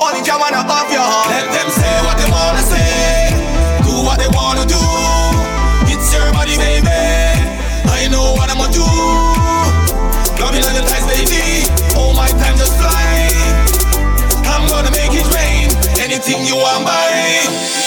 Only 0.00 0.24
Jah 0.24 0.40
one 0.40 0.56
above 0.56 0.88
you. 0.88 1.04
Let 1.04 1.52
them 1.52 1.68
say 1.68 2.00
what 2.00 2.16
they 2.16 2.30
wanna 2.32 2.64
say. 2.64 3.36
Do 3.84 4.00
what 4.00 4.16
they 4.16 4.28
wanna 4.32 4.64
do. 4.64 4.80
It's 5.92 6.14
your 6.14 6.32
body, 6.32 6.56
baby. 6.56 6.88
I 7.92 8.08
know 8.08 8.32
what 8.32 8.48
I'ma 8.48 8.72
do. 8.72 9.31
anything 16.24 16.46
you 16.46 16.56
want 16.56 16.84
buy. 16.84 17.81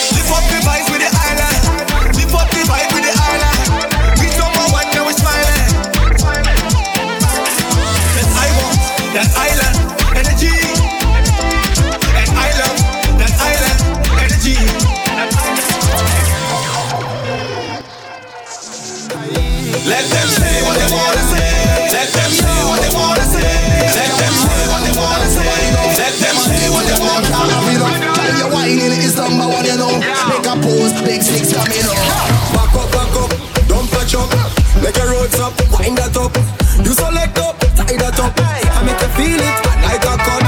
is 29.15 29.21
number 29.21 29.47
one, 29.47 29.65
you 29.65 29.77
know. 29.77 29.95
Make 30.27 30.45
a 30.45 30.55
pose, 30.59 30.93
big 31.03 31.21
six 31.21 31.53
coming 31.53 31.87
up. 31.87 31.99
Back 32.51 32.75
up, 32.75 32.89
back 32.91 33.15
up, 33.15 33.31
don't 33.67 33.87
touch 33.89 34.15
up. 34.15 34.29
Make 34.83 34.97
your 34.97 35.11
roads 35.11 35.39
up, 35.39 35.53
wind 35.79 35.97
that 35.97 36.15
up. 36.17 36.35
You 36.83 36.91
select 36.91 37.37
up, 37.39 37.55
tie 37.75 37.97
that 37.97 38.19
up. 38.19 38.33
I 38.39 38.83
make 38.83 38.99
you 38.99 39.11
feel 39.15 39.39
it 39.39 39.55
like 39.83 40.03
a 40.03 40.15
cut. 40.19 40.43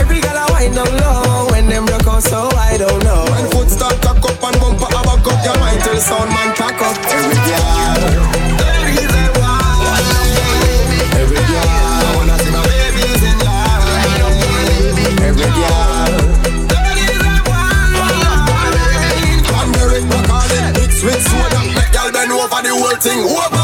Every 0.00 0.20
girl 0.20 0.36
I 0.36 0.46
wind 0.52 0.74
down 0.74 0.92
low 1.00 1.48
when 1.50 1.68
them 1.68 1.86
rock 1.86 2.06
out, 2.06 2.22
so 2.22 2.48
I 2.56 2.76
don't 2.76 3.02
know. 3.04 3.24
When 3.32 3.46
foot 3.50 3.70
start 3.70 4.00
cock 4.02 4.22
up 4.24 4.42
and 4.44 4.56
bumper 4.60 4.88
I 4.88 5.00
back 5.04 5.26
up, 5.26 5.44
your 5.44 5.56
mind 5.58 5.80
till 5.82 6.00
sound 6.00 6.30
man 6.30 6.54
cock 6.54 6.80
up. 6.82 6.96
Every 7.08 7.36
girl. 7.48 7.75
thing. 23.06 23.55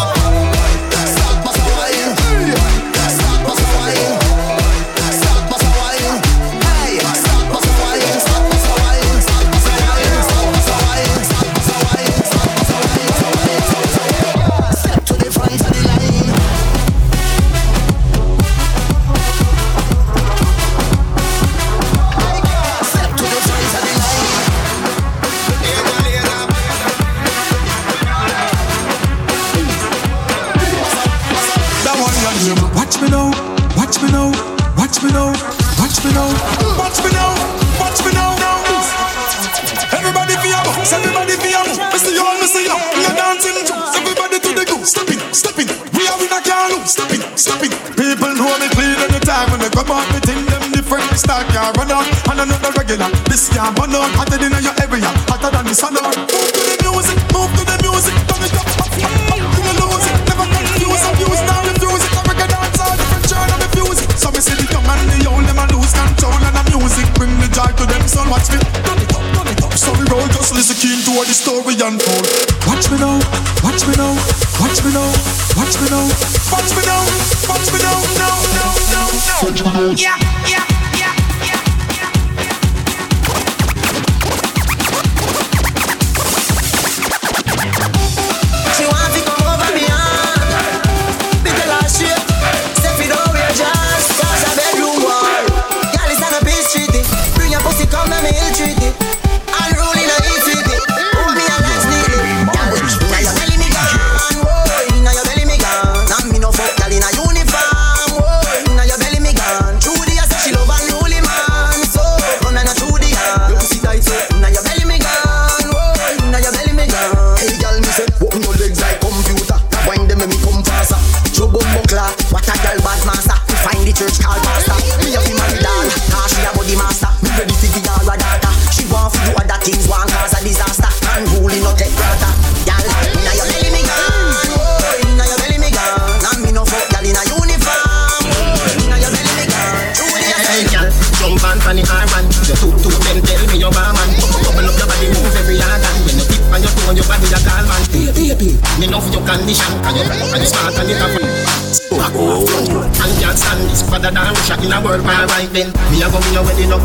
Father 154.03 154.19
than 154.19 154.35
Russia 154.35 154.59
in 154.59 154.75
a 154.75 154.83
world 154.83 154.99
war 155.07 155.15
right 155.31 155.47
then 155.55 155.71
Me 155.95 156.03
a 156.03 156.11
go 156.11 156.19
give 156.19 156.35
you 156.35 156.43
where 156.43 156.59
the 156.59 156.67
duck 156.67 156.83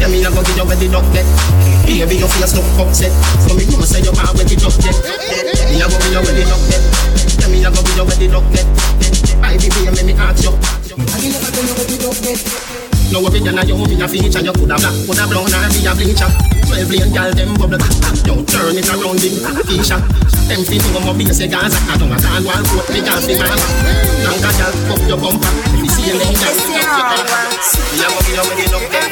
Yeah, 0.00 0.08
me 0.08 0.24
a 0.24 0.32
go 0.32 0.40
give 0.40 0.56
you 0.56 0.64
where 0.64 0.80
the 0.80 0.88
duck 0.88 1.04
get 1.12 1.28
Baby, 1.84 2.16
your 2.16 2.32
face 2.32 2.56
look 2.56 2.64
upset. 2.80 3.12
So 3.44 3.52
me 3.52 3.68
know 3.68 3.84
say 3.84 4.00
you 4.00 4.08
bad 4.16 4.32
when 4.32 4.48
the 4.48 4.56
duck 4.56 4.72
get 4.80 4.96
Me 5.68 5.76
a 5.76 5.84
go 5.84 6.00
give 6.00 6.16
you 6.16 6.20
where 6.24 6.32
the 6.32 6.44
duck 6.48 6.62
Yeah, 7.44 7.48
me 7.52 7.60
a 7.60 7.68
go 7.68 7.84
give 7.84 7.92
you 7.92 8.04
where 8.08 8.16
the 8.16 8.26
duck 8.32 8.46
get 8.56 8.64
Baby, 9.44 9.68
baby, 9.68 9.92
let 9.92 10.04
me 10.08 10.14
ask 10.16 10.40
you. 10.40 10.52
I 10.56 11.16
never 11.28 11.50
tell 11.52 11.66
you 11.68 11.74
where 11.76 11.88
the 11.92 11.96
duck 12.00 12.16
get 12.24 12.40
no 13.10 13.18
worry, 13.26 13.42
then 13.42 13.58
I 13.58 13.66
you 13.66 13.74
me 13.74 13.98
a 13.98 14.06
feature. 14.06 14.38
You 14.38 14.54
coulda 14.54 14.78
black, 14.78 14.94
coulda 15.02 15.26
brown, 15.26 15.50
or 15.50 15.66
be 15.74 15.82
a 15.82 15.90
bleacher. 15.98 16.30
Twelve 16.62 16.94
lane 16.94 17.10
gal, 17.10 17.34
them 17.34 17.58
bubble 17.58 17.82
Yo, 18.22 18.38
turn 18.46 18.78
it 18.78 18.86
around, 18.86 19.18
big 19.18 19.34
feature. 19.66 19.98
Them 20.46 20.62
feet 20.62 20.82
over 20.94 21.14
my 21.14 21.18
base, 21.18 21.42
Gaza 21.50 21.78
I 21.90 21.98
don't 21.98 22.10
want 22.10 22.22
to 22.22 22.28
one 22.42 22.64
foot, 22.70 22.86
me 22.90 23.02
can't 23.02 23.26
be 23.26 23.34
mama 23.38 23.66
Nanka 24.22 24.50
gal, 24.58 24.72
pop 24.86 25.02
your 25.10 25.18
bumper 25.18 25.79
see 26.00 26.10
a 26.10 26.14
lane, 26.16 26.34
gal, 26.34 26.54
pop 26.56 27.12
your 27.12 27.26
bumper 27.28 27.44
Me 27.92 28.00
a 28.00 28.08
go 28.08 28.20
be 28.24 28.32
your 28.32 28.44
wedding 28.48 28.74
up 28.74 28.84
there 28.90 29.10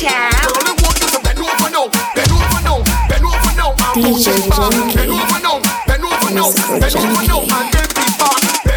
Girl, 0.00 0.66
I 0.66 0.72
want 0.82 0.96
you 1.00 1.08
to 1.08 1.20
bend 1.20 1.38
over 1.40 1.70
now, 1.70 1.88
bend 2.14 2.32
over 2.32 2.60
now, 2.64 2.78
bend 3.08 3.24
over 3.24 3.52
now, 3.56 3.70
and 3.72 4.04
push 4.04 4.26
it 4.26 4.48
back. 4.48 4.72
Bend 4.94 5.10
over 5.10 5.40
now, 5.40 5.60
bend 5.86 6.04
over 6.04 6.30
now, 6.32 6.48
bend 6.80 6.96
over 6.96 7.24
now, 7.28 7.40
and 7.40 7.72
then 7.72 7.88
be 7.94 8.04
back. 8.18 8.69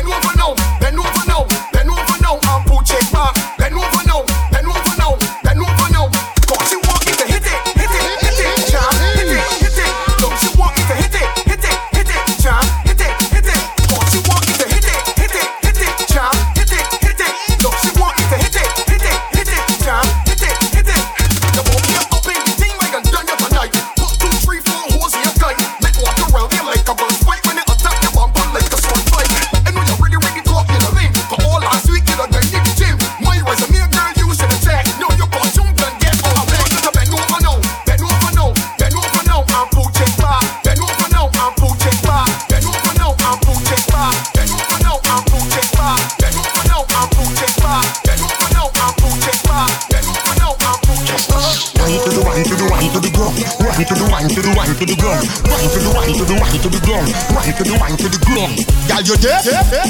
One 53.38 53.50
to 53.50 53.50
the. 53.50 53.64
One 53.64 53.90
to 53.90 53.96
the 53.98 54.06
one 54.14 54.30
to 54.30 54.42
the 54.42 54.52
one 54.54 54.72
to 54.78 54.86
the 54.86 54.96
ground. 55.02 55.26
One 55.50 55.66
to 55.66 55.80
the 55.82 55.92
one 55.94 56.12
to 56.14 56.24
the 56.26 56.36
one 56.38 56.58
to 56.62 56.70
the 56.70 56.82
ground. 56.86 57.10
One 57.34 57.52
to 57.58 57.64
the 57.66 57.76
one 57.82 57.96
to 57.98 58.08
the 58.10 58.20
ground. 58.22 58.56
Girl, 58.86 59.02
you 59.02 59.16
there? 59.18 59.42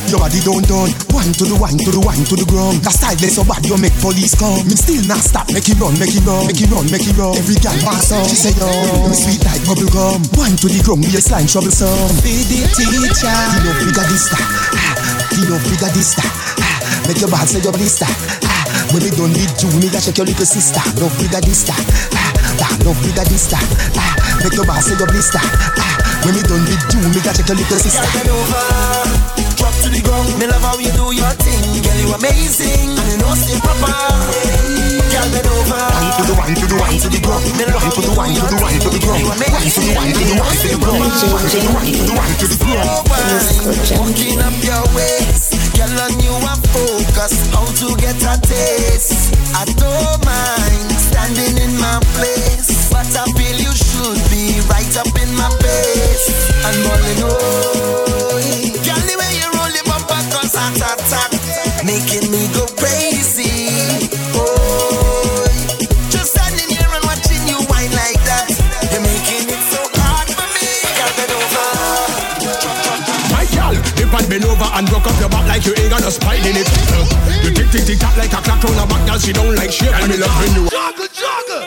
Your 0.07 0.19
body 0.23 0.39
don't 0.43 0.63
done. 0.63 0.91
One 1.11 1.31
to 1.35 1.43
the 1.43 1.57
one 1.59 1.75
to 1.75 1.89
the 1.91 1.99
one 1.99 2.23
to 2.23 2.35
the 2.39 2.47
ground. 2.47 2.79
That 2.87 2.95
style 2.95 3.19
is 3.19 3.35
so 3.35 3.43
bad, 3.43 3.65
you 3.67 3.75
make 3.77 3.95
police 3.99 4.35
come. 4.39 4.63
Me 4.63 4.75
still 4.79 5.03
not 5.11 5.19
stop. 5.19 5.51
Make 5.51 5.67
it 5.67 5.75
run, 5.79 5.95
make 5.99 6.15
it 6.15 6.23
run, 6.23 6.47
make 6.47 6.61
it 6.61 6.71
run, 6.71 6.85
make 6.87 7.03
it 7.03 7.15
run. 7.19 7.35
Every 7.35 7.59
girl 7.59 7.75
pass 7.83 8.11
on. 8.15 8.23
She 8.31 8.37
say 8.39 8.53
yo, 8.55 8.67
me 9.11 9.15
sweet 9.15 9.43
like 9.43 9.63
bubble 9.67 9.89
gum. 9.91 10.23
One 10.39 10.55
to 10.63 10.67
the 10.71 10.79
ground, 10.79 11.03
be 11.03 11.11
a 11.11 11.21
slime 11.21 11.47
troublesome. 11.49 11.91
Be 12.23 12.47
the 12.47 12.63
teacher. 12.71 13.27
You 13.27 13.59
know 13.67 13.73
bigger 13.83 14.05
this 14.07 14.25
that. 14.31 14.47
You 15.35 15.43
know 15.51 15.59
bigger 15.59 15.91
this 15.91 16.15
that. 16.15 16.31
Make 17.07 17.19
your 17.19 17.27
bad 17.29 17.51
say 17.51 17.59
your 17.59 17.75
blister. 17.75 18.07
Ah, 18.47 18.63
When 18.95 19.03
done 19.03 19.35
with 19.35 19.59
you, 19.59 19.69
me 19.75 19.91
ga 19.91 19.99
check 19.99 20.15
your 20.15 20.27
little 20.27 20.47
sister. 20.47 20.79
No 20.95 21.11
bigger 21.19 21.43
this 21.43 21.67
that. 21.67 22.32
That 22.59 22.77
no 22.85 22.93
bigger 23.01 23.25
this 23.29 23.47
that. 23.49 23.63
Ah, 23.97 24.13
Make 24.43 24.53
your 24.53 24.65
bad 24.65 24.83
say 24.83 24.95
your 24.97 25.07
blister. 25.07 25.39
Ah, 25.41 26.21
When 26.25 26.35
me 26.35 26.41
done 26.43 26.63
with 26.65 26.85
you, 26.93 26.99
me 27.09 27.19
ga 27.21 27.33
check 27.33 27.47
your 27.47 27.57
little 27.57 27.79
sister. 27.79 28.05
Girl, 28.23 28.41
to 29.84 29.89
the 29.91 29.99
ground. 29.99 30.31
Me 30.39 30.47
love 30.47 30.63
how 30.63 30.79
you 30.79 30.91
do 30.95 31.11
your 31.11 31.34
thing, 31.43 31.59
girl. 31.84 31.99
You 31.99 32.15
amazing, 32.15 32.95
and 32.95 33.07
you 33.11 33.17
know 33.19 33.36
stay 33.36 33.59
proper. 33.59 33.91
Girl, 35.11 35.27
bend 35.36 35.47
over. 35.51 35.75
One 35.75 36.15
to 36.15 36.23
the 36.23 36.36
one 36.39 36.55
to 36.55 36.65
the 36.71 36.77
one 36.79 36.95
to 37.03 37.07
the 37.11 37.19
ground. 37.19 37.43
Me 37.59 37.67
love 37.67 37.84
One 37.84 37.91
to 37.91 37.99
the 37.99 38.15
one 38.15 38.31
to 38.31 38.47
the 38.47 38.57
one 38.63 38.79
to 38.79 38.88
the 38.88 38.99
ground. 39.03 39.27
One 39.27 39.36
to 39.36 39.43
the 39.43 39.59
one 39.59 40.07
to 40.07 40.15
the 40.15 40.15
one 40.15 40.39
to 40.39 40.63
the 40.63 40.79
ground. 40.79 41.03
One 41.03 41.11
to 41.11 41.27
the 41.59 41.67
one 41.67 41.84
to 41.84 41.99
the 41.99 42.15
one 42.15 42.31
to 42.39 42.45
the 42.47 42.57
ground. 42.63 43.03
Walking 43.99 44.39
up 44.39 44.55
your 44.63 44.84
waist, 44.95 45.51
girl, 45.75 45.99
on 45.99 46.15
you 46.23 46.31
a 46.31 46.55
focus. 46.71 47.34
How 47.51 47.67
to 47.67 47.88
get 47.99 48.23
a 48.23 48.39
taste? 48.39 49.36
I 49.51 49.67
don't 49.75 50.19
mind 50.23 50.88
standing 50.95 51.59
in 51.59 51.75
my 51.75 51.99
place, 52.15 52.88
but 52.88 53.11
I 53.11 53.27
feel 53.36 53.57
you 53.59 53.73
should 53.75 54.21
be 54.31 54.63
right 54.71 54.95
up 54.95 55.11
in 55.19 55.29
my 55.36 55.51
face. 55.59 56.31
And 56.63 56.75
rolling, 56.88 57.21
oh, 57.27 57.92
your 60.43 60.51
bumper, 60.51 60.93
cause 60.99 61.13
heart 61.13 61.31
making 61.87 62.27
me 62.31 62.51
go 62.51 62.67
crazy. 62.75 63.71
Oh, 64.35 65.47
just 66.11 66.35
standing 66.35 66.67
here 66.67 66.89
and 66.91 67.03
watching 67.07 67.43
you 67.47 67.59
whine 67.71 67.91
like 67.95 68.19
that, 68.27 68.51
you're 68.91 69.03
making 69.03 69.47
it 69.47 69.61
so 69.71 69.81
hard 70.03 70.27
for 70.27 70.47
me. 70.51 70.67
Girl, 70.99 71.11
bend 71.15 71.31
over. 71.31 71.67
My 73.31 73.45
gal, 73.55 73.73
if 73.99 74.11
I 74.11 74.21
bend 74.27 74.45
over 74.45 74.67
and 74.75 74.85
rock 74.91 75.07
up 75.07 75.17
your 75.19 75.29
back 75.29 75.47
like 75.47 75.65
you 75.65 75.73
ain't 75.79 75.89
got 75.89 76.01
no 76.01 76.09
spine 76.09 76.43
in 76.43 76.59
it. 76.59 76.67
Uh, 76.91 77.07
you 77.43 77.51
tick 77.53 77.69
tick 77.71 77.85
tick 77.87 77.99
tap 77.99 78.17
like 78.17 78.33
a 78.33 78.41
clock 78.43 78.63
round 78.63 78.79
her 78.79 78.87
back, 78.87 79.05
girl. 79.07 79.19
She 79.19 79.31
don't 79.31 79.55
like 79.55 79.71
shit, 79.71 79.93
and 79.93 80.11
me 80.11 80.17
love 80.17 80.33
when 80.39 80.51
you. 80.59 80.67
Jogger, 80.67 81.07
jogger. 81.15 81.63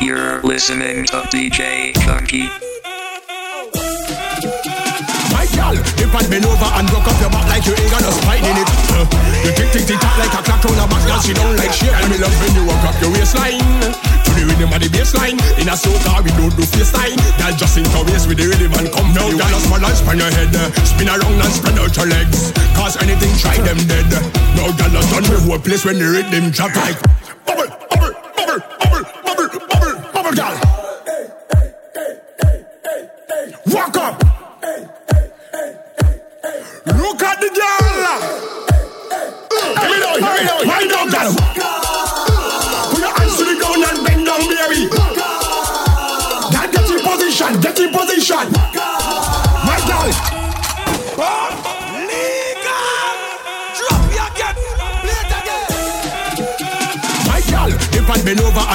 You're 0.00 0.40
listening 0.42 1.04
to 1.06 1.26
DJ 1.28 1.92
Junky. 1.92 2.77
Gal, 5.68 5.84
dip 6.00 6.14
and 6.16 6.28
bend 6.32 6.48
over 6.48 6.70
and 6.80 6.88
rock 6.88 7.04
up 7.04 7.20
your 7.20 7.28
back 7.28 7.44
like 7.44 7.64
you 7.68 7.76
ain't 7.76 7.92
got 7.92 8.00
no 8.00 8.08
spine 8.08 8.40
in 8.40 8.56
it. 8.56 8.68
Uh, 8.88 9.04
you 9.44 9.52
tick 9.52 9.68
tick 9.68 9.84
tick 9.84 10.00
tap 10.00 10.16
like 10.16 10.32
a 10.32 10.40
clock 10.40 10.64
round 10.64 10.80
her 10.80 10.88
back, 10.88 11.04
girl. 11.04 11.20
She 11.20 11.36
don't 11.36 11.56
like 11.60 11.72
shit, 11.76 11.92
and 11.92 12.08
me 12.08 12.16
love 12.16 12.32
when 12.40 12.56
you 12.56 12.64
walk 12.64 12.80
up 12.88 12.96
your 13.04 13.12
waistline. 13.12 13.60
To 13.60 14.30
the 14.32 14.48
rhythm 14.48 14.72
of 14.72 14.80
the 14.80 14.88
bassline, 14.88 15.36
in 15.60 15.68
a 15.68 15.76
soca 15.76 16.24
we 16.24 16.32
don't 16.40 16.56
do 16.56 16.64
FaceTime. 16.64 17.20
Girl, 17.36 17.52
just 17.52 17.76
in 17.76 17.84
your 17.92 18.04
waist 18.08 18.24
with 18.24 18.40
the 18.40 18.48
rhythm 18.48 18.72
and 18.80 18.88
come 18.88 19.12
now. 19.12 19.28
Girl, 19.28 19.44
just 19.44 19.68
and 19.68 19.96
span 20.00 20.16
your 20.16 20.32
head, 20.32 20.56
spin 20.88 21.08
around 21.12 21.36
and 21.36 21.52
spread 21.52 21.76
out 21.76 21.92
your 21.92 22.08
legs. 22.08 22.48
Cause 22.72 22.96
anything 23.04 23.32
try 23.36 23.60
them 23.60 23.76
dead. 23.84 24.08
Now, 24.56 24.72
girl, 24.72 24.88
just 24.88 25.12
done 25.12 25.26
the 25.28 25.36
whole 25.44 25.60
place 25.60 25.84
when 25.84 26.00
the 26.00 26.08
rhythm 26.08 26.48
drop 26.48 26.72
like. 26.80 27.17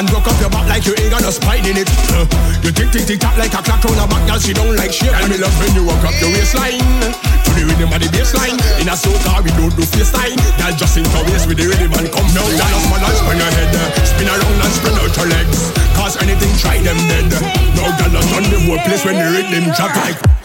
And 0.04 0.12
rock 0.12 0.28
up 0.28 0.38
your 0.40 0.52
back 0.52 0.68
like 0.68 0.84
you 0.84 0.94
ain't 1.00 1.12
got 1.12 1.24
no 1.24 1.32
spine 1.32 1.64
in 1.64 1.80
it. 1.80 1.90
Uh, 2.12 2.28
you 2.60 2.72
tick 2.76 2.92
tick 2.92 3.08
tick 3.08 3.20
tap 3.20 3.40
like 3.40 3.56
a 3.56 3.62
clock 3.64 3.84
round 3.88 4.00
her 4.00 4.08
back, 4.08 4.24
girl. 4.28 4.40
She 4.40 4.52
don't 4.52 4.76
like 4.76 4.92
shit, 4.92 5.16
and 5.16 5.28
me 5.32 5.40
love 5.40 5.56
when 5.60 5.72
you 5.76 5.88
walk 5.88 6.04
up 6.04 6.16
your 6.20 6.32
waistline. 6.36 6.84
To 7.48 7.52
the 7.56 7.64
rhythm 7.64 7.92
of 7.92 8.00
the 8.04 8.10
bassline, 8.12 8.60
in 8.84 8.92
a 8.92 8.96
soca 9.00 9.40
we 9.44 9.52
don't 9.56 9.72
do 9.76 9.84
FaceTime. 9.88 10.36
Girl, 10.60 10.74
just 10.76 11.00
in 11.00 11.08
waist 11.32 11.48
with 11.48 11.58
the 11.58 11.68
rhythm 11.72 11.92
and 11.96 12.08
come 12.12 12.28
now. 12.36 12.44
Girl, 12.44 12.72
just 12.76 12.88
balance 12.92 13.22
on 13.24 13.36
your 13.40 13.52
head, 13.56 13.72
spin 14.04 14.28
around 14.28 14.60
and 14.60 14.74
spread 14.76 14.98
out 15.00 15.14
your 15.16 15.28
legs. 15.32 15.60
Cause 15.96 16.16
anything 16.20 16.52
try 16.60 16.78
them 16.84 17.00
dead. 17.08 17.32
Now, 17.80 17.96
girl, 17.96 18.20
on 18.36 18.44
the 18.52 18.60
whole 18.68 18.82
place 18.84 19.04
when 19.08 19.16
the 19.16 19.28
rhythm 19.32 19.72
drop 19.72 19.96
like. 20.04 20.43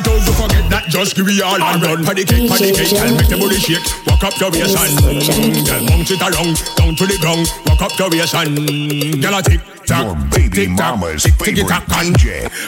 And 0.00 0.06
girl 0.06 0.20
by 0.20 0.24
the 0.24 0.24
toes, 0.24 0.24
don't 0.24 0.48
forget 0.48 0.70
that. 0.70 0.84
Just 0.88 1.16
give 1.16 1.26
me 1.26 1.40
all 1.40 1.60
and 1.60 1.82
run 1.82 2.04
for 2.04 2.14
the 2.14 2.24
cake, 2.24 2.48
for 2.48 2.58
the 2.58 2.72
cake, 2.72 2.90
girl 2.90 3.12
make 3.16 3.28
the 3.28 3.36
booty 3.36 3.60
shake. 3.60 3.84
Walk 4.06 4.24
up 4.24 4.34
your 4.40 4.50
waist 4.50 4.76
and 4.76 4.96
mm, 4.96 5.66
girl 5.66 5.86
bounce 5.88 6.10
it 6.10 6.22
around, 6.22 6.56
down 6.76 6.94
to 6.96 7.04
the 7.06 7.18
ground. 7.20 7.46
Walk 7.66 7.82
up 7.82 7.98
your 7.98 8.10
waist 8.10 8.34
and 8.34 8.56
mm, 8.56 9.20
girl 9.20 9.38
a 9.38 9.42
tick 9.42 9.60
tock, 9.86 10.16
tick 10.30 10.52
tick 10.52 10.76
tock, 10.76 11.00
tick 11.18 11.36
tick 11.36 11.66
tock 11.66 11.84
and 12.00 12.16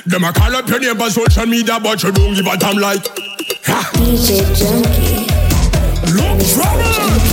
them 0.07 0.25
a 0.25 0.33
call 0.33 0.57
up 0.57 0.69
your 0.69 0.81
neighbors 0.81 1.15
social 1.15 1.47
media, 1.47 1.79
but 1.81 2.03
you 2.03 2.13
don't 2.13 2.35
give 2.35 2.47
a 2.47 2.57
damn 2.57 2.77
like. 2.77 3.05
DJ 3.97 4.45
Junky. 4.53 5.25
Look 6.13 6.37
trouble. 6.53 7.32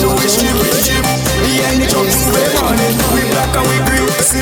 Do 0.00 0.10
is 0.24 0.34
chip, 0.36 0.56
chip. 0.82 1.04
Behind 1.44 1.78
the 1.82 1.86
truck 1.90 2.08
J'ouvert 2.08 2.50
morning, 2.62 2.94
we 3.12 3.20
black 3.30 3.52
and 3.54 3.66
we 3.68 3.76
green. 3.86 4.08
See, 4.24 4.40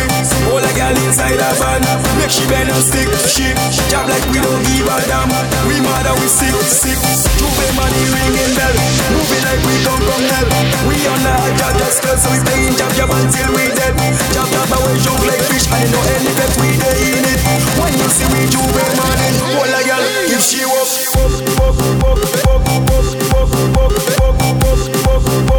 all 0.48 0.62
a 0.62 0.70
girl 0.78 0.94
inside 1.03 1.40
a 1.40 1.50
van, 1.59 1.82
make 2.20 2.30
she 2.30 2.46
bend 2.46 2.70
and 2.70 2.82
stick. 2.84 3.09
She 3.26 3.50
job 3.90 4.07
like 4.09 4.22
we 4.30 4.38
don't 4.38 4.62
give 4.70 4.86
a 4.86 4.96
damn. 5.11 5.28
We 5.66 5.80
mad 5.82 6.07
and 6.07 6.16
we 6.20 6.28
sick, 6.30 6.55
sick. 6.62 6.98
J'ouvert 7.38 7.72
money 7.74 8.03
ringing 8.14 8.53
bell, 8.55 8.74
moving 9.12 9.42
like 9.42 9.62
we 9.66 9.74
come 9.82 10.03
from 10.07 10.22
hell. 10.30 10.48
We 10.86 10.96
on 11.11 11.20
the 11.26 11.32
hot 11.34 11.53
job 11.59 11.72
just 11.80 11.98
spell, 11.98 12.16
so 12.16 12.30
we 12.30 12.38
playing 12.46 12.76
jab 12.78 12.92
jab 12.94 13.11
until 13.11 13.48
we 13.57 13.66
dead. 13.74 13.94
Jab 14.30 14.46
jab 14.46 14.70
and 14.70 14.82
we 14.86 14.94
jump 15.03 15.20
like 15.26 15.42
fish, 15.50 15.66
and 15.68 15.88
no 15.90 16.00
elephant 16.07 16.53
we 16.62 16.68
dey 16.78 17.18
in 17.18 17.24
it. 17.26 17.40
When 17.82 17.92
you 17.98 18.09
see 18.14 18.28
we 18.30 18.46
J'ouvert 18.53 18.92
morning, 18.94 19.34
all 19.59 19.66
a 19.74 19.80
girl 19.82 20.05
if 20.30 20.40
she 20.40 20.62
walk, 20.62 20.90
walk, 21.18 21.34
walk, 21.59 21.76
walk, 21.98 22.20
walk, 22.46 22.62
walk, 22.62 22.86
walk, 22.86 23.11
walk, 23.32 23.50
walk, 23.74 23.94
walk, 24.22 24.38
walk, 24.38 24.38
walk, 24.62 24.91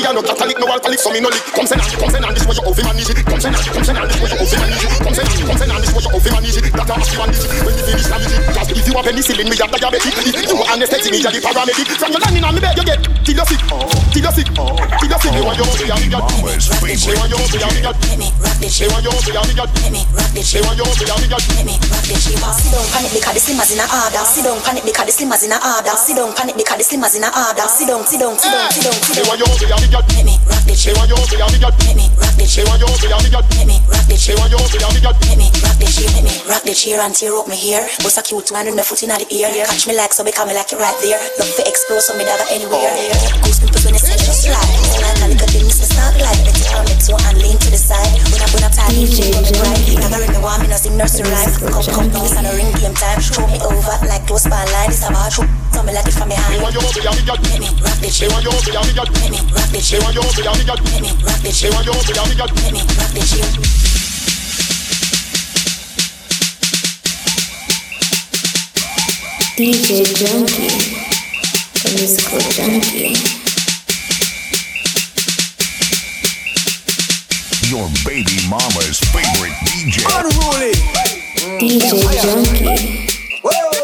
But 0.00 0.16
me 0.16 0.16
a 0.16 0.16
no 0.16 0.22
Catholic, 0.24 0.56
no 0.56 0.64
alcoholic, 0.64 0.98
so 0.98 1.12
me 1.12 1.20
no 1.20 1.28
lick. 1.28 1.44
Come 1.52 1.66
send 1.68 1.82
and 1.84 1.92
come 1.92 2.08
send 2.08 2.24
and 2.24 2.32
this 2.32 2.46
way 2.48 2.56
you 2.56 2.64
off 2.64 2.78
him 2.78 2.88
and 2.88 2.96
manage 2.96 3.12
it. 3.12 3.20
Come 3.20 3.36
send 3.40 3.52
and 3.52 3.68
come 3.68 3.84
send 3.84 3.98
and 4.00 4.08
this 4.08 4.16
way 4.16 4.32
you 4.32 4.40
off 4.40 4.48
him 4.48 4.60
and 4.64 4.72
manage 4.72 4.80
it. 4.80 4.96
Come 4.96 5.12
send 5.12 5.28
and 5.28 5.44
come 5.44 5.58
send 5.60 5.72
and 5.76 5.80
this 5.84 5.92
way 5.92 6.00
you 6.00 6.10
off 6.16 6.24
him 6.24 6.32
and 6.32 6.40
manage 6.40 6.56
it. 6.56 6.72
That 6.72 6.88
a 6.88 6.94
ask 6.96 7.12
you 7.12 7.20
and 7.20 7.28
this 7.36 7.44
when 7.60 7.74
you 7.76 7.84
finish 7.84 8.08
manage 8.08 8.32
it. 8.32 8.40
Cause 8.56 8.70
if 8.72 8.86
you 8.88 8.94
have 8.96 9.04
penicillin, 9.04 9.44
me 9.44 9.56
a 9.60 9.66
diabetic. 9.68 10.14
If 10.24 10.48
you 10.48 10.56
anesthetic, 10.72 11.12
me 11.12 11.20
a 11.20 11.28
the 11.28 11.40
paramedic. 11.44 11.84
From 12.00 12.10
your 12.16 12.20
landing 12.24 12.44
on 12.48 12.54
me 12.56 12.60
bed, 12.64 12.80
you 12.80 12.84
get 12.88 13.00
till 13.04 13.36
you 13.36 13.44
sick, 13.44 13.60
till 13.60 14.24
you 14.24 14.32
sick, 14.32 14.48
till 14.48 15.12
you 15.12 15.18
sick. 15.20 15.36
You 15.36 15.44
want 15.44 15.60
your 15.60 15.68
own, 15.68 15.84
you 15.84 15.92
want 15.92 16.08
your 16.08 16.16
own, 16.16 16.24
you 16.24 17.12
want 17.20 17.28
your 17.28 17.28
own, 17.28 17.28
you 17.28 17.36
want 17.36 17.52
your 17.52 17.60
own. 17.60 18.00
They 18.56 18.88
want 18.88 19.04
your 19.04 19.12
own, 19.12 19.20
you 19.20 19.36
want 19.36 19.52
your 19.52 19.60
own. 19.60 20.00
They 20.40 20.60
want 20.64 20.76
your 20.80 20.88
own, 20.88 20.96
you 20.96 21.12
want 21.12 21.28
your 21.28 21.36
own. 21.36 21.80
Sit 22.50 22.72
down, 22.72 22.86
panic 22.92 23.12
because 23.12 23.34
the 23.34 23.40
slimmers 23.40 23.70
in 23.72 23.80
a 23.80 23.86
order. 23.88 24.24
Sit 24.24 24.44
down, 24.44 24.58
panic 24.62 24.84
because 24.84 25.06
the 25.06 25.12
slimmers 25.12 25.42
in 25.44 25.52
a 25.52 25.58
order. 25.60 25.94
Sit 25.96 26.16
down, 26.16 26.32
panic 26.34 26.56
because 26.56 26.78
the 26.78 26.84
slimmers 26.84 27.14
in 27.16 27.24
a 27.24 27.30
order. 27.30 27.66
Sit 27.68 27.86
down, 27.88 28.02
sit 28.06 28.20
down, 28.20 28.36
sit 28.38 28.50
down, 28.50 28.70
sit 28.70 28.82
down, 28.84 28.94
sit 28.94 29.14
They 29.16 29.22
down. 29.22 29.28
want 29.30 29.38
your 29.40 29.48
own, 29.50 29.58
you 29.60 29.68
want 29.70 29.89
your 29.89 29.89
own. 29.98 30.06
Let 30.14 30.22
me 30.22 30.38
rock 30.46 30.62
this 30.62 30.84
They 30.86 30.94
want 30.94 31.10
you 31.10 31.18
want 31.18 31.32
your 31.32 31.42
own. 31.42 31.50
Let 31.50 31.96
me 31.98 32.06
rock 32.14 32.34
this 32.38 32.54
They 32.54 32.62
want 32.62 32.78
you 32.78 32.86
want 32.86 33.02
your 33.02 33.10
own. 33.10 33.26
Let 33.26 33.66
me 33.66 33.76
rock 33.90 34.06
this 34.06 34.22
They 34.26 34.34
want 34.38 34.50
you 34.52 34.58
want 34.62 34.70
your 34.70 34.86
own. 34.86 34.94
Let 34.94 35.38
me 35.38 35.50
rock 35.58 35.76
this 35.80 35.90
shit. 35.96 36.12
Let 36.14 36.24
me 36.24 36.34
rock 36.46 36.62
this 36.62 36.78
chair 36.82 37.00
and 37.00 37.14
tear 37.14 37.34
up 37.34 37.48
my 37.48 37.56
hair. 37.56 37.82
Bust 38.04 38.18
a 38.18 38.22
cute 38.22 38.50
one 38.52 38.66
with 38.66 38.76
my 38.76 38.82
foot 38.82 39.02
in 39.02 39.10
the 39.10 39.26
ear. 39.34 39.50
Catch 39.66 39.86
me 39.88 39.96
like 39.96 40.12
so, 40.12 40.22
become 40.22 40.48
me 40.48 40.54
like 40.54 40.70
it 40.72 40.78
right 40.78 40.96
there. 41.02 41.18
Love 41.38 41.50
for 41.56 41.64
explode 41.66 42.04
so 42.04 42.14
me 42.16 42.24
dagger 42.24 42.46
anywhere. 42.52 42.78
Oh. 42.78 43.42
Goose 43.42 43.60
pimples 43.60 43.84
when 43.84 43.94
they 43.94 44.02
say 44.02 44.16
just 44.18 44.46
slide. 44.46 44.60
Like 45.00 45.20
a 45.20 45.28
little 45.30 45.48
thing, 45.50 45.66
Mr. 45.66 45.86
Snap 45.88 46.14
like. 46.20 46.40
Make 46.44 46.60
it 46.60 46.70
arm 46.74 46.86
it 46.86 47.00
so 47.00 47.16
and 47.16 47.38
lean 47.40 47.58
to 47.58 47.68
the 47.70 47.80
side. 47.80 48.14
When 48.30 48.40
I 48.40 48.48
I 48.50 48.70
tie 48.70 48.92
it, 48.92 49.10
you 49.16 49.34
me 49.40 49.52
right. 49.58 49.82
Dagger 49.98 50.22
in 50.24 50.30
me 50.32 50.40
warm, 50.40 50.60
me 50.62 50.68
no 50.68 50.76
sing 50.76 50.96
nursery 50.96 51.28
rhyme. 51.30 51.50
Come 51.58 52.10
come, 52.10 52.22
this 52.22 52.36
and 52.36 52.46
a 52.46 52.52
ring 52.54 52.70
game 52.78 52.94
time. 52.94 53.20
Throw 53.20 53.46
me 53.46 53.58
over 53.60 53.96
like 54.06 54.26
close 54.26 54.46
by 54.46 54.64
line. 54.70 54.90
This 54.90 55.04
a 55.04 55.12
bar 55.12 55.30
shoot. 55.70 55.72
Tell 55.72 55.84
me 55.84 55.92
like 55.92 56.06
it 56.06 56.12
from 56.12 56.28
behind. 56.28 56.54
They 56.54 56.62
want 56.62 56.74
you 56.74 56.80
want 56.80 56.96
your 56.96 57.08
own. 57.10 57.16
Let 57.16 57.60
me 57.60 57.68
rock 57.82 57.98
this 58.00 58.18
They 58.18 58.28
want 58.28 58.44
you 58.44 58.50
want 58.50 58.66
your 58.66 58.78
own. 58.78 58.94
Let 58.94 59.30
me 59.30 59.38
rock 59.54 59.70
this 59.70 59.90
They 59.90 59.98
want 59.98 60.14
you 60.14 60.22
want 60.22 60.38
your 60.38 60.48
own. 60.50 60.58
Let 60.58 61.02
me 61.02 61.10
rock 61.24 61.40
this 61.42 61.60
They 61.60 61.70
want 61.70 61.86
you 61.86 61.92
want 61.92 62.08
your 62.08 62.18
own. 62.20 62.28
Let 62.30 62.72
me 62.72 62.82
rock 62.98 63.10
this 63.14 63.30
shit. 63.30 63.80
DJ 69.60 70.08
Junky, 70.16 70.70
the 71.82 71.90
musical 71.92 72.40
junkie. 72.48 73.12
Your 77.68 77.86
baby 78.06 78.40
mama's 78.48 78.98
favorite 79.12 79.52
DJ. 79.68 80.00
Unruly. 80.16 80.72
DJ 81.60 81.92
Junky, 82.24 82.74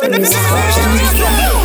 the 0.01 0.09
musical 0.16 0.62
junkie. 0.78 1.56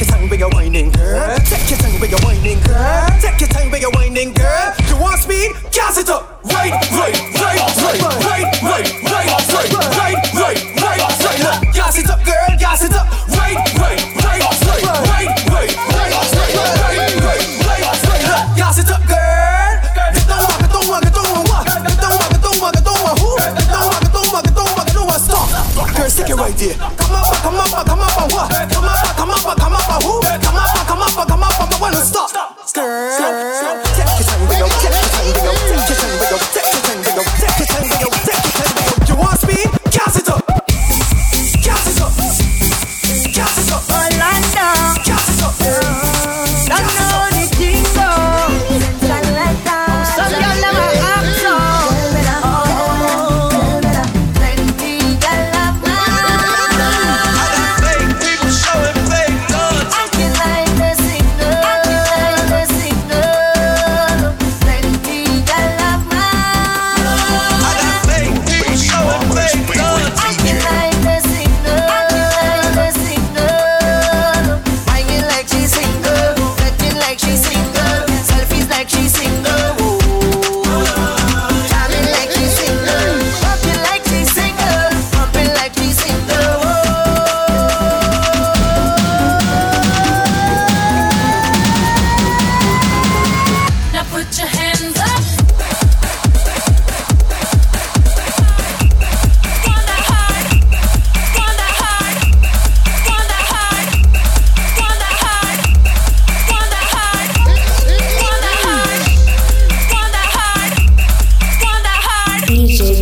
Take 0.00 0.08
your 0.08 0.16
time 0.16 0.30
with 0.30 0.40
your 0.40 0.48
whining, 0.56 0.90
girl. 0.92 1.38
Take 1.44 1.68
your 1.68 1.78
time 1.78 2.00
with 2.00 2.10
your 2.10 2.20
whining, 2.24 2.58
girl. 2.64 3.06
Take 3.20 3.38
your 3.38 3.50
time 3.50 3.70
with 3.70 3.82
your 3.82 3.90
whining, 3.90 4.32
girl. 4.32 4.72
You 4.88 4.96
want 4.96 5.20
speed? 5.20 5.52
Gas 5.76 5.98
it 5.98 6.08
up. 6.08 6.40
Right, 6.42 6.72
right, 6.96 7.12
right, 7.36 7.60
right, 7.76 8.00
right, 8.00 8.48
right, 8.64 8.88
right, 9.04 9.28
right, 9.44 9.68
right, 9.68 10.16
right, 10.32 10.56
right, 10.80 11.04
right. 11.20 11.74
Gas 11.76 11.98
it 11.98 12.08
up, 12.08 12.24
girl. 12.24 12.48
Gas 12.56 12.82
it 12.82 12.94
up. 12.96 13.12
Right, 13.28 13.60
right, 13.76 14.00
right, 14.24 14.40
right, 14.40 14.80
right, 14.80 15.28
right, 15.52 15.68
right, 15.68 15.76
right, 15.76 16.16
right, 16.16 16.56
right, 16.56 17.20
right, 17.20 17.44
right. 17.60 18.24
Look, 18.24 18.56
gas 18.56 18.78
it 18.80 18.88
up, 18.88 19.04
girl. 19.04 19.20
Girl, 25.94 26.08
stick 26.08 26.30
it 26.30 26.36
right 26.36 26.56
there. 26.56 26.74
Come 26.96 27.12
up, 27.12 27.36
come 27.44 27.56
up, 27.56 27.86
come 27.86 28.00
up, 28.00 28.32
what? 28.32 28.69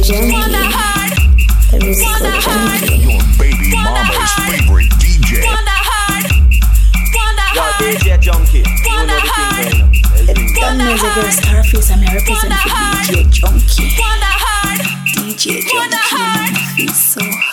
gently. 0.08 0.32
That 1.68 1.84
was 1.84 2.00
so 2.00 2.24
gently. 2.40 2.96
Your 3.04 3.20
baby 3.36 3.76
mama's 3.76 4.32
favorite 4.48 4.88
DJ. 4.96 5.44
Yo, 7.54 7.62
DJ 7.76 8.16
Junky. 8.16 8.64
You. 12.98 13.88
That 13.96 14.20
I. 14.24 14.80
DJ 15.12 15.60
Junky. 15.60 16.88
So 16.90 17.20
hard. 17.20 17.47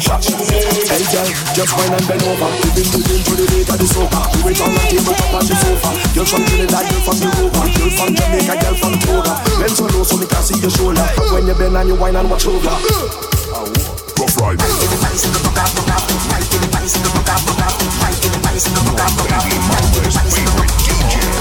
shot. 0.00 0.22
Hey 0.24 1.04
girl, 1.10 1.28
just 1.54 1.72
wine 1.74 1.92
and 1.92 2.06
bend 2.06 2.22
over. 2.22 2.48
We've 2.62 2.74
been 2.74 2.88
moving 2.94 3.22
to 3.24 3.32
the 3.34 3.46
beat 3.50 3.68
of 3.68 3.78
the 3.78 3.86
soca. 3.88 4.20
Do 4.32 4.48
it 4.48 4.60
on 4.60 4.70
the 4.74 4.82
table, 4.90 5.14
tabletop 5.14 5.34
on 5.34 5.44
the 5.46 5.56
sofa. 5.58 5.90
Girl 6.14 6.26
from 6.26 6.42
Trinidad, 6.46 6.84
girl 6.88 7.02
from 7.02 7.16
Europa, 7.18 7.62
girl 7.72 7.90
from 7.96 8.10
Jamaica, 8.14 8.54
girl 8.62 8.76
from 8.78 8.94
Toga. 9.02 9.34
Bend 9.58 9.74
so 9.74 9.84
low 9.90 10.04
so 10.04 10.16
me 10.16 10.26
can 10.26 10.42
see 10.42 10.58
your 10.60 10.70
shoulder. 10.70 11.06
When 11.32 11.46
you 11.46 11.54
bend 11.54 11.76
and 11.76 11.88
you 11.88 11.96
wine 11.96 12.16
and 12.16 12.30
watch 12.30 12.46
over. 12.46 12.68
Right. 14.38 14.58
ride. 14.58 14.60
Everybody's 14.60 15.24
in 15.24 15.32
the 15.32 15.40
book, 15.42 15.56
book, 15.56 15.72
book. 15.74 16.06
Everybody's 16.46 16.94
in 16.94 17.02
the 17.02 17.10
book, 17.10 17.26
book, 17.26 17.48
book. 17.48 17.78
Everybody's 18.18 18.66
in 18.66 18.74
the 18.74 18.82
book, 18.82 18.98
book, 18.98 19.14
book. 19.18 19.32
Everybody's 19.34 20.38
in 20.38 20.44
the 20.44 20.52
book, 20.52 20.68
book, 20.68 21.32
book. 21.32 21.37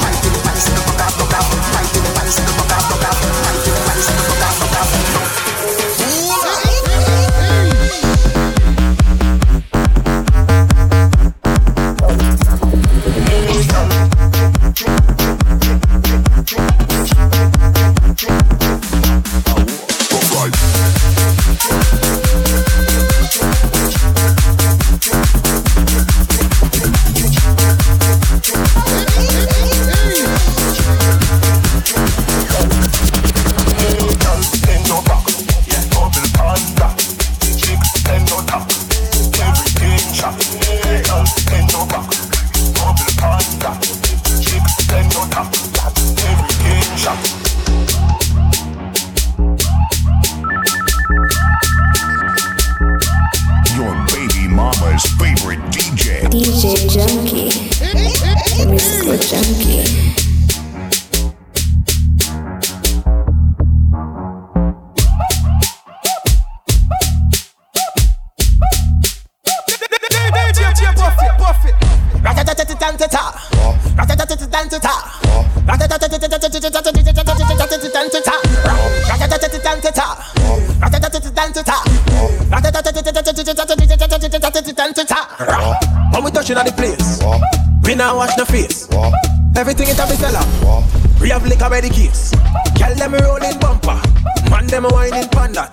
and 95.48 95.56
that. 95.56 95.72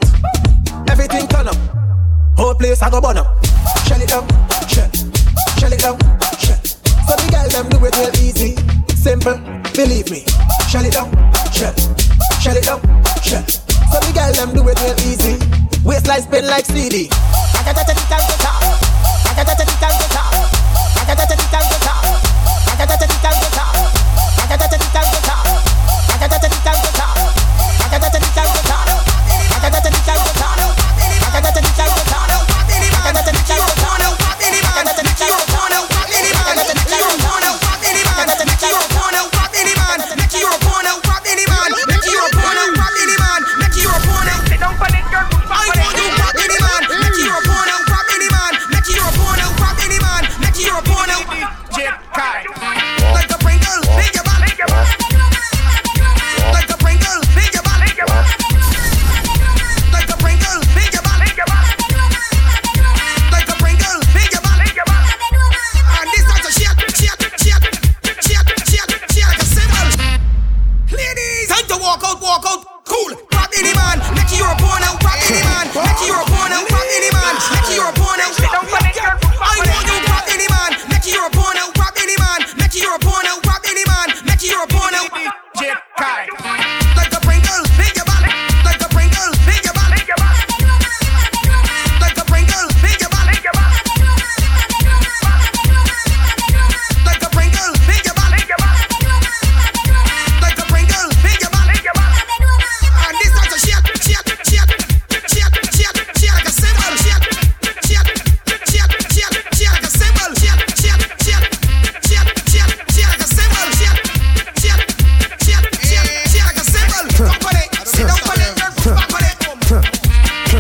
Everything 0.89 1.27
turn 1.27 1.49
up. 1.49 1.59
Whole 2.37 2.55
place 2.55 2.81
I 2.83 2.91
go 2.91 3.01
burn 3.01 3.19
up. 3.19 3.27
Shell 3.87 4.01
it 4.01 4.09
down, 4.09 4.27
shell, 4.71 4.91
shell 5.59 5.73
it 5.73 5.83
down, 5.83 5.99
shell. 6.39 6.61
So 7.07 7.15
the 7.19 7.27
girl 7.31 7.49
them 7.51 7.67
do 7.69 7.79
it 7.83 7.95
real 7.99 8.15
easy, 8.23 8.55
simple. 8.95 9.35
Believe 9.75 10.11
me. 10.11 10.23
Shell 10.71 10.87
it 10.87 10.95
down, 10.95 11.11
shell, 11.51 11.75
shell 12.39 12.57
it 12.57 12.65
down, 12.65 12.81
shell. 13.23 13.45
So 13.91 13.99
the 13.99 14.13
girl 14.15 14.33
them 14.39 14.55
do 14.55 14.63
it 14.71 14.79
real 14.79 14.99
easy. 15.11 15.35
Waistline 15.83 16.23
spin 16.23 16.47
like 16.47 16.65
CD. 16.65 17.11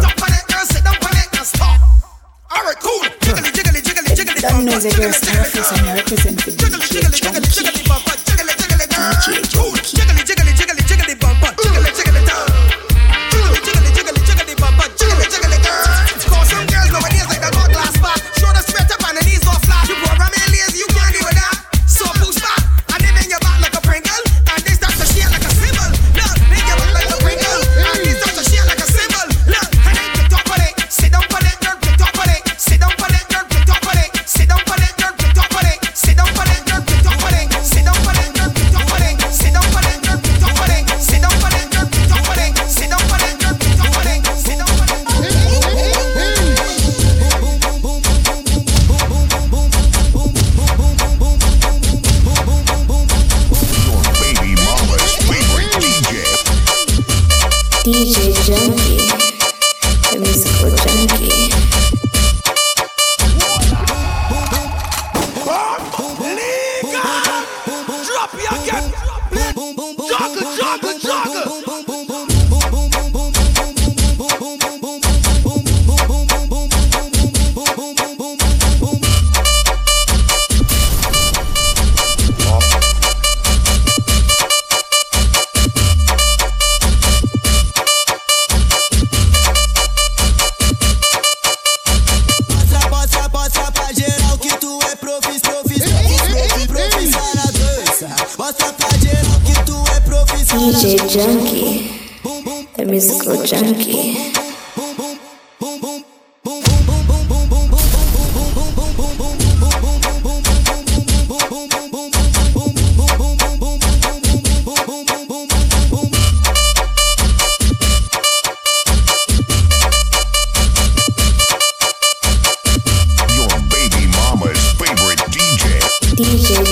up 0.05 0.23
on 0.23 0.31
it, 0.31 0.45
girl, 0.47 0.65
sit 0.69 0.85
down 0.85 0.95
on 1.01 1.17
it 1.17 1.29
and 1.33 1.47
stop. 1.47 1.81
Alright, 2.53 2.79
cool. 2.81 3.01
Jiggly, 3.25 3.51
jiggly, 3.51 3.81
jiggly, 3.83 4.13
jiggly. 4.13 4.41
That 4.41 4.63
noise 4.63 4.85
that 4.85 4.97
you're 5.01 5.11
starfacing, 5.11 5.85
the 7.35 7.41
DJ 7.41 8.14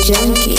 Junky. 0.03 0.52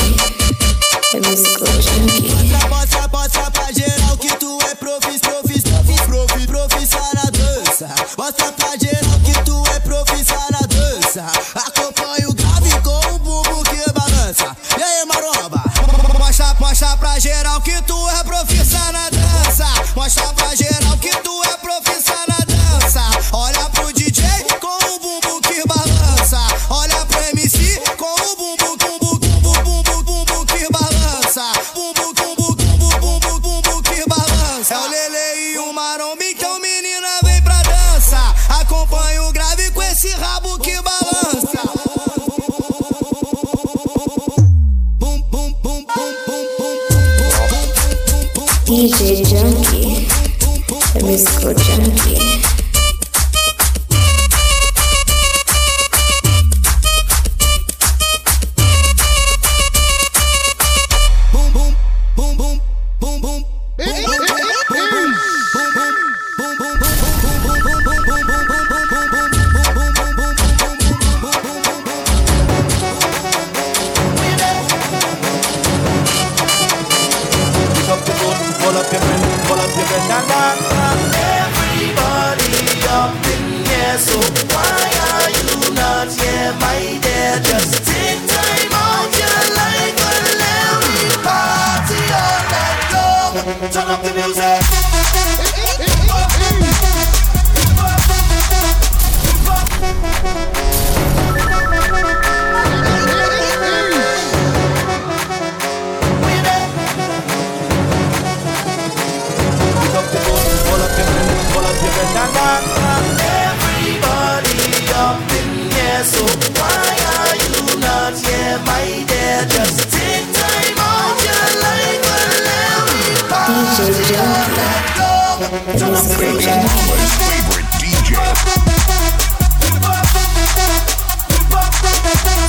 in 125.74 125.80
the 125.80 125.90
description. 125.90 126.54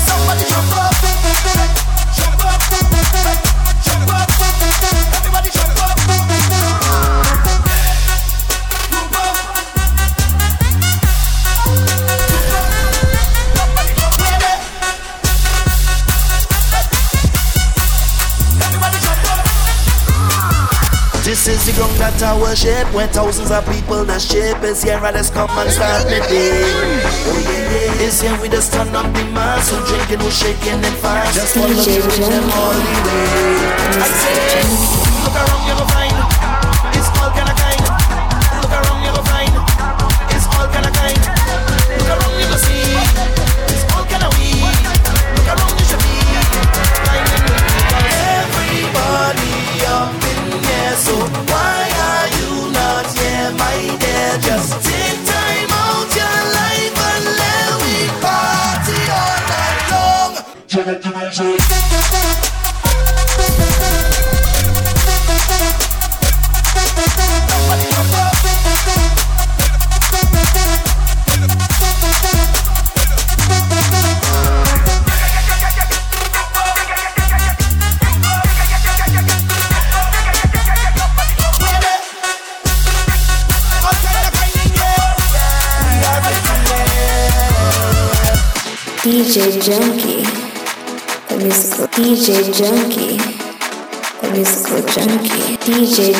Somebody 0.06 0.44
jump 0.44 0.76
up. 0.76 0.93
a 22.34 22.40
worship 22.40 22.92
where 22.94 23.06
thousands 23.08 23.50
of 23.50 23.64
people 23.70 24.04
that 24.04 24.20
shape 24.20 24.62
is 24.62 24.82
here. 24.82 25.00
Let's 25.00 25.30
come 25.30 25.50
and 25.50 25.70
start 25.70 26.04
the 26.04 26.20
day. 26.28 26.62
It's 28.04 28.20
here 28.20 28.36
we 28.40 28.48
just 28.48 28.72
turn 28.72 28.94
up 28.94 29.06
the 29.14 29.24
mass. 29.32 29.70
Drinking, 29.70 30.18
we're 30.24 30.30
shaking 30.30 30.84
and 30.84 30.96
fast. 30.98 31.34
Just 31.34 31.54
follow 31.54 31.68
the 31.68 31.82
them 32.28 32.50
all 32.50 32.72
the 32.72 32.84
way. 33.06 33.44
I 34.00 34.08
say. 34.08 35.13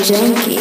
Junkie. 0.05 0.54